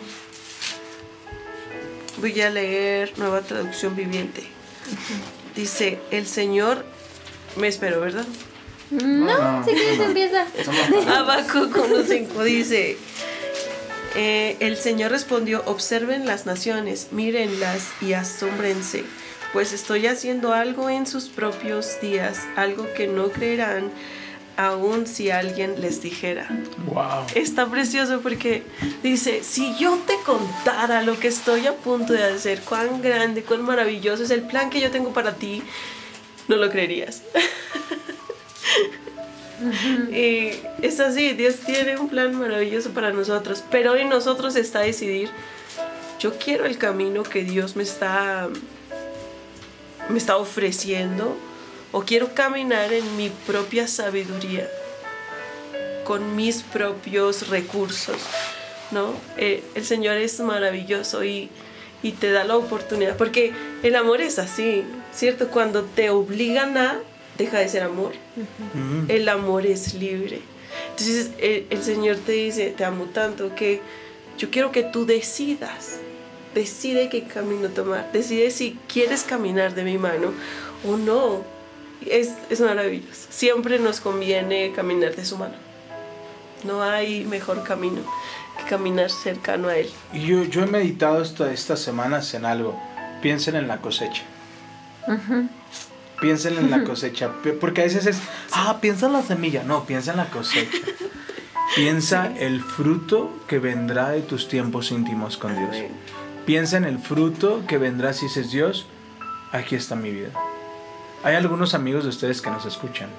[2.19, 4.43] Voy a leer nueva traducción viviente.
[5.55, 6.85] Dice, el Señor
[7.55, 8.25] me espero, ¿verdad?
[8.89, 10.47] No, No, si quieres empieza.
[11.19, 12.97] Habacuc 1.5 dice,
[14.15, 19.03] eh, el Señor respondió, observen las naciones, mírenlas y asómbrense,
[19.53, 23.91] pues estoy haciendo algo en sus propios días, algo que no creerán
[24.57, 26.47] aun si alguien les dijera.
[26.87, 27.27] Wow.
[27.35, 28.63] Está precioso porque
[29.03, 33.61] dice, si yo te contara lo que estoy a punto de hacer, cuán grande, cuán
[33.61, 35.61] maravilloso es el plan que yo tengo para ti,
[36.47, 37.21] no lo creerías.
[40.11, 45.29] y es así, Dios tiene un plan maravilloso para nosotros, pero en nosotros está decidir,
[46.19, 48.49] yo quiero el camino que Dios me está,
[50.09, 51.35] me está ofreciendo
[51.91, 54.69] o quiero caminar en mi propia sabiduría,
[56.03, 58.17] con mis propios recursos,
[58.91, 59.13] ¿no?
[59.37, 61.49] Eh, el Señor es maravilloso y,
[62.03, 63.53] y te da la oportunidad, porque
[63.83, 64.83] el amor es así,
[65.13, 65.49] ¿cierto?
[65.49, 66.99] Cuando te obligan a,
[67.37, 68.13] deja de ser amor.
[69.07, 70.41] El amor es libre.
[70.89, 73.81] Entonces el, el Señor te dice, te amo tanto que
[74.37, 75.99] yo quiero que tú decidas,
[76.57, 80.33] decide qué camino tomar, decide si quieres caminar de mi mano
[80.85, 81.43] o no.
[82.05, 83.27] Es, es maravilloso.
[83.29, 85.55] Siempre nos conviene caminar de su mano.
[86.63, 88.01] No hay mejor camino
[88.57, 89.89] que caminar cercano a Él.
[90.13, 92.79] Y yo, yo he meditado esta- estas semanas en algo.
[93.21, 94.23] Piensen en la cosecha.
[96.21, 97.31] Piensen en la cosecha.
[97.61, 98.17] Porque a veces es,
[98.51, 99.63] ah, piensa en la semilla.
[99.63, 100.77] No, piensa en la cosecha.
[101.75, 105.69] Piensa el fruto que vendrá de tus tiempos íntimos con Dios.
[105.69, 105.91] Amén.
[106.47, 108.85] Piensa en el fruto que vendrá si dices, Dios,
[109.51, 110.29] aquí está mi vida.
[111.25, 113.09] Hay algunos amigos de ustedes que nos escuchan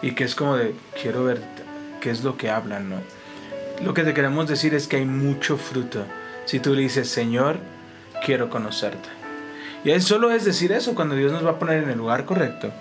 [0.00, 1.42] y que es como de, quiero ver
[2.00, 2.96] qué es lo que hablan, ¿no?
[3.84, 6.06] Lo que te queremos decir es que hay mucho fruto.
[6.46, 7.58] Si tú le dices, Señor,
[8.24, 9.10] quiero conocerte.
[9.84, 12.24] Y es solo es decir eso cuando Dios nos va a poner en el lugar
[12.24, 12.72] correcto,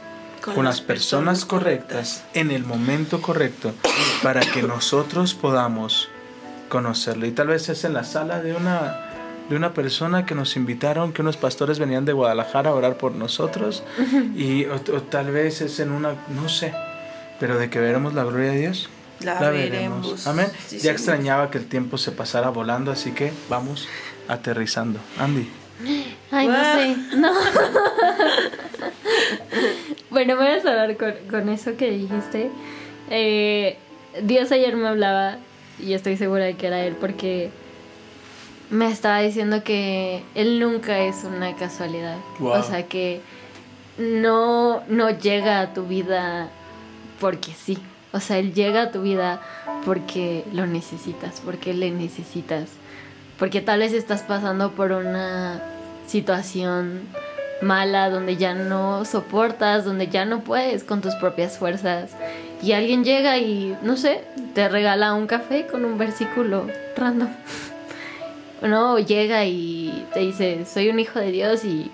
[0.56, 3.74] con, las personas correctas, en el momento correcto,
[4.24, 6.08] para que nosotros podamos
[6.70, 7.28] conocerle.
[7.28, 9.09] Y tal vez es en la sala de una,
[9.50, 13.14] de una persona que nos invitaron, que unos pastores venían de Guadalajara a orar por
[13.14, 13.84] nosotros,
[14.36, 16.74] y, o, o tal vez es en una, no sé,
[17.40, 18.90] pero de que veremos la gloria de Dios.
[19.22, 20.28] La veremos.
[20.28, 20.48] Amén.
[20.66, 20.96] Sí, ya Señor.
[20.96, 23.88] extrañaba que el tiempo se pasara volando, así que vamos
[24.30, 25.00] aterrizando.
[25.18, 25.50] Andy.
[26.32, 26.96] Ay, no sé.
[27.18, 27.32] No.
[30.10, 32.50] bueno, voy a cerrar con, con eso que dijiste.
[33.10, 33.78] Eh,
[34.22, 35.38] Dios ayer me hablaba
[35.80, 37.52] y estoy segura de que era él porque
[38.70, 42.18] me estaba diciendo que él nunca es una casualidad.
[42.40, 42.52] Wow.
[42.52, 43.22] O sea que
[43.98, 46.50] no, no llega a tu vida
[47.20, 47.78] porque sí.
[48.12, 49.42] O sea, él llega a tu vida
[49.86, 52.70] porque lo necesitas, porque le necesitas.
[53.38, 55.62] Porque tal vez estás pasando por una
[56.08, 57.08] situación
[57.62, 62.12] mala donde ya no soportas, donde ya no puedes con tus propias fuerzas.
[62.62, 67.30] Y alguien llega y, no sé, te regala un café con un versículo random.
[68.62, 68.94] ¿No?
[68.96, 71.92] O llega y te dice, soy un hijo de Dios y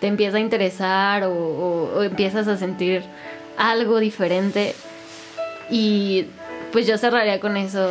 [0.00, 3.02] te empieza a interesar o, o- o empiezas a sentir
[3.56, 4.74] algo diferente.
[5.70, 6.26] Y
[6.72, 7.90] pues yo cerraría con eso.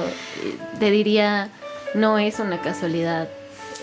[0.79, 1.49] Te diría,
[1.93, 3.27] no es una casualidad.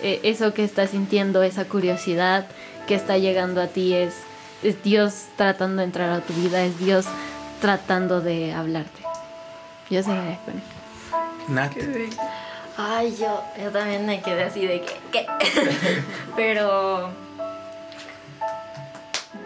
[0.02, 2.46] E- Eso que estás sintiendo, esa curiosidad
[2.86, 4.14] que está llegando a ti es,
[4.62, 7.06] es Dios tratando de entrar a tu vida, es Dios
[7.60, 9.02] tratando de hablarte.
[9.90, 11.52] Yo cerraría con eso.
[11.52, 11.72] Nat.
[12.76, 15.26] Ay, yo, yo también me quedé así de que, ¿qué?
[16.36, 17.10] Pero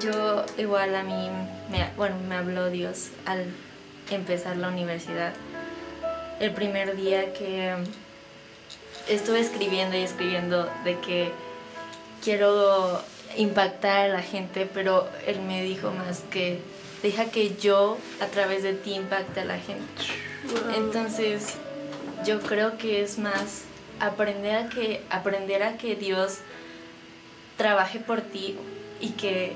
[0.00, 1.28] yo igual a mí,
[1.70, 3.46] me, bueno, me habló Dios al
[4.10, 5.34] empezar la universidad.
[6.40, 7.74] El primer día que
[9.08, 11.32] estuve escribiendo y escribiendo de que
[12.22, 13.02] quiero
[13.36, 16.60] impactar a la gente, pero él me dijo más que
[17.02, 20.02] deja que yo a través de ti impacte a la gente.
[20.76, 21.56] Entonces,
[22.24, 23.64] yo creo que es más
[24.00, 26.38] aprender a que aprender a que Dios
[27.56, 28.56] trabaje por ti
[29.00, 29.54] y que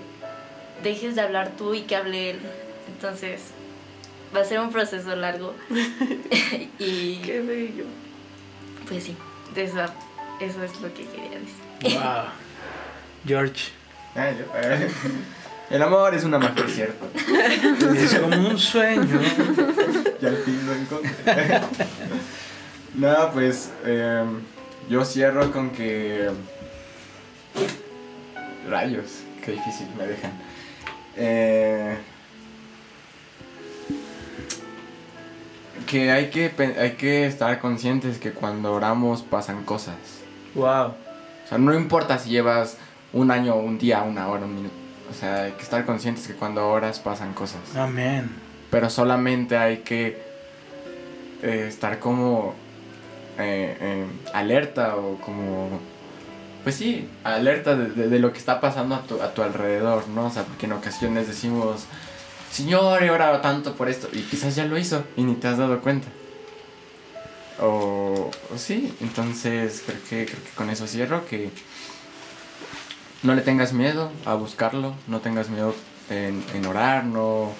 [0.83, 2.41] dejes de hablar tú y que hable él.
[2.89, 3.41] Entonces,
[4.35, 5.55] va a ser un proceso largo.
[6.79, 7.85] y Qué bello.
[8.89, 9.17] pues sí,
[9.55, 9.85] de eso,
[10.41, 11.99] eso es lo que quería decir.
[11.99, 12.25] Wow.
[13.27, 13.71] George.
[14.15, 14.91] Ah, eh,
[15.71, 17.09] El amor es una magia, ¿cierto?
[17.97, 19.21] Es como un sueño.
[20.21, 21.61] Ya al fin lo encontré.
[22.95, 24.25] Nada, pues eh,
[24.89, 26.31] yo cierro con que.
[28.69, 30.33] Rayos, qué difícil me dejan.
[31.17, 31.97] Eh,
[35.87, 39.97] que hay que hay que estar conscientes que cuando oramos pasan cosas.
[40.55, 40.89] Wow.
[41.45, 42.77] O sea, no importa si llevas
[43.13, 44.75] un año, un día, una hora, un minuto.
[45.11, 48.31] O sea, hay que estar conscientes que cuando oras pasan cosas Amén.
[48.71, 50.23] pero solamente hay que
[51.43, 52.55] eh, estar como
[53.39, 55.81] eh, eh, alerta o como
[56.63, 60.27] pues sí alerta de, de- lo que está pasando a tu, a tu alrededor no
[60.27, 61.85] o sea porque en ocasiones decimos
[62.51, 65.59] señor he orado tanto por esto y quizás ya lo hizo y ni te has
[65.59, 66.09] dado cuenta.
[67.61, 71.51] O, o sí entonces creo que creo que con eso cierro que
[73.23, 75.75] no le tengas miedo a buscarlo no tengas miedo
[76.11, 77.51] en, en orar no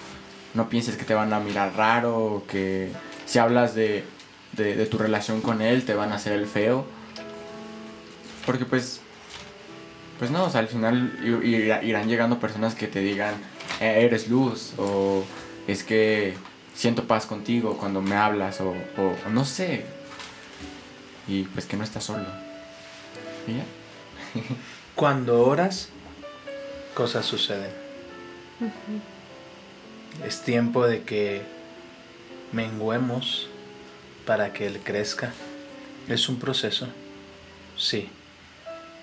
[0.55, 2.91] no pienses que te van a mirar raro que
[3.27, 4.05] si hablas de,
[4.53, 6.85] de, de tu relación con él te van a hacer el feo.
[8.47, 9.01] Porque pues,
[10.19, 13.35] pues no, o sea, al final irán llegando personas que te digan,
[13.81, 15.25] "Eh, eres luz o
[15.67, 16.35] es que
[16.75, 19.85] siento paz contigo cuando me hablas o, o- o no sé.
[21.29, 22.25] Y pues que no estás solo.
[23.47, 23.65] Y ya.
[24.97, 25.89] Cuando oras,
[26.95, 27.71] cosas suceden.
[30.27, 31.43] Es tiempo de que
[32.53, 33.49] menguemos
[34.27, 35.33] para que Él crezca.
[36.09, 36.89] Es un proceso,
[37.77, 38.09] sí.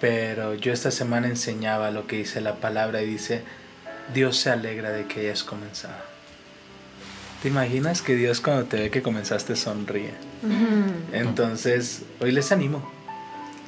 [0.02, 3.44] Pero yo esta semana enseñaba lo que dice la palabra y dice,
[4.14, 6.10] Dios se alegra de que hayas comenzado.
[7.42, 10.14] ¿Te imaginas que Dios cuando te ve que comenzaste sonríe?
[11.14, 12.92] Entonces, hoy les animo.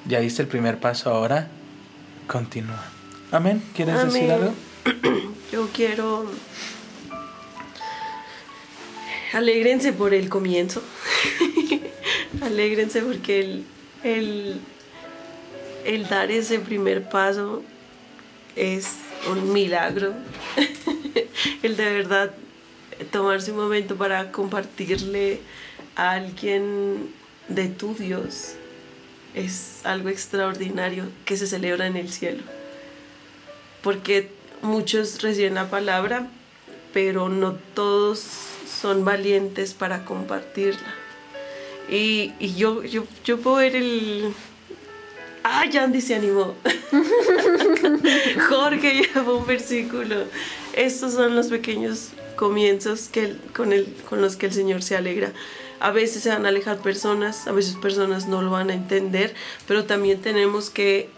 [0.06, 1.48] Ya diste el primer paso, ahora
[2.28, 2.84] continúa.
[3.32, 3.64] Amén.
[3.74, 4.54] ¿Quieres decir algo?
[5.52, 6.26] Yo quiero.
[9.34, 10.82] Alégrense por el comienzo.
[12.42, 13.66] Alégrense porque el,
[14.04, 14.60] el,
[15.86, 17.64] el dar ese primer paso
[18.56, 18.98] es
[19.30, 20.14] un milagro.
[21.64, 22.34] el de verdad
[23.12, 25.40] tomarse un momento para compartirle
[25.96, 27.10] a alguien
[27.48, 28.56] de tu Dios
[29.34, 32.44] es algo extraordinario que se celebra en el cielo
[33.82, 34.30] porque
[34.62, 36.28] muchos reciben la palabra,
[36.94, 38.24] pero no todos
[38.82, 40.96] son valientes para compartirla.
[41.90, 44.34] Y, y yo, yo, yo puedo ver el...
[45.44, 46.56] Ah, Yandy se animó.
[48.50, 50.26] Jorge llevó un versículo.
[50.74, 54.96] Estos son los pequeños comienzos que, el- con, el, con los que el Señor se
[54.96, 55.32] alegra.
[55.80, 59.34] A veces se van a alejar personas, a veces personas no lo van a entender,
[59.68, 61.10] pero también tenemos que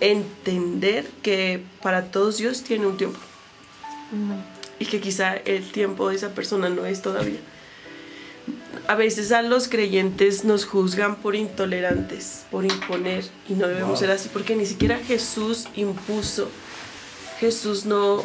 [0.00, 3.18] entender que para todos Dios tiene un tiempo
[4.82, 7.38] y que quizá el tiempo de esa persona no es todavía.
[8.88, 14.10] A veces a los creyentes nos juzgan por intolerantes, por imponer, y no debemos ser
[14.10, 16.48] así, porque ni siquiera Jesús impuso,
[17.38, 18.24] Jesús no,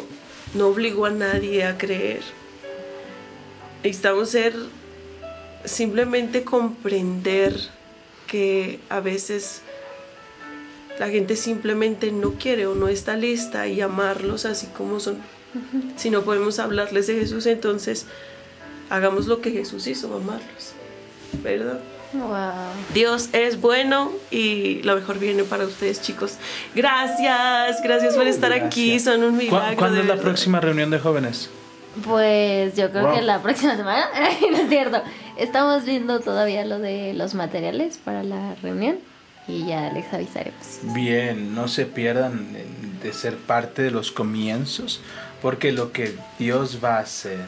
[0.54, 2.22] no obligó a nadie a creer.
[3.84, 4.56] Necesitamos ser
[5.64, 7.54] simplemente comprender
[8.26, 9.62] que a veces
[10.98, 15.37] la gente simplemente no quiere o no está lista y amarlos así como son.
[15.96, 18.06] Si no podemos hablarles de Jesús, entonces
[18.90, 20.72] hagamos lo que Jesús hizo, amarlos.
[21.42, 21.80] ¿Verdad?
[22.14, 22.32] Wow.
[22.94, 26.36] Dios es bueno y lo mejor viene para ustedes, chicos.
[26.74, 28.98] Gracias, gracias por estar aquí.
[28.98, 29.76] Son un ¿Cu- milagro.
[29.76, 31.50] ¿Cuándo es la próxima reunión de jóvenes?
[32.04, 33.16] Pues yo creo Wow.
[33.16, 34.06] que la próxima semana,
[34.50, 35.02] no es cierto,
[35.36, 38.98] estamos viendo todavía lo de los materiales para la reunión
[39.46, 40.78] y ya les avisaremos.
[40.94, 42.46] Bien, no se pierdan
[43.02, 45.00] de ser parte de los comienzos,
[45.42, 47.46] porque lo que Dios va a hacer,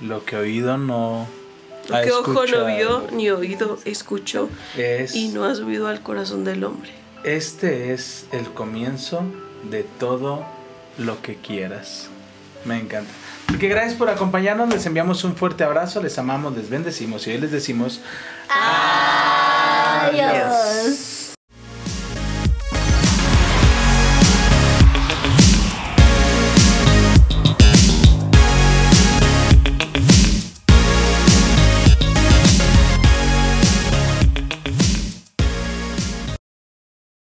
[0.00, 1.26] lo que oído no
[1.88, 6.44] Lo que ojo no vio, ni oído escuchó, es y no ha subido al corazón
[6.44, 6.90] del hombre.
[7.22, 9.22] este es el comienzo
[9.70, 10.44] de todo
[10.98, 12.08] lo que quieras.
[12.64, 13.10] Me encanta.
[13.48, 17.32] Así que gracias por acompañarnos, les enviamos un fuerte abrazo, les amamos, les bendecimos y
[17.32, 18.00] hoy les decimos
[20.08, 21.23] Adiós.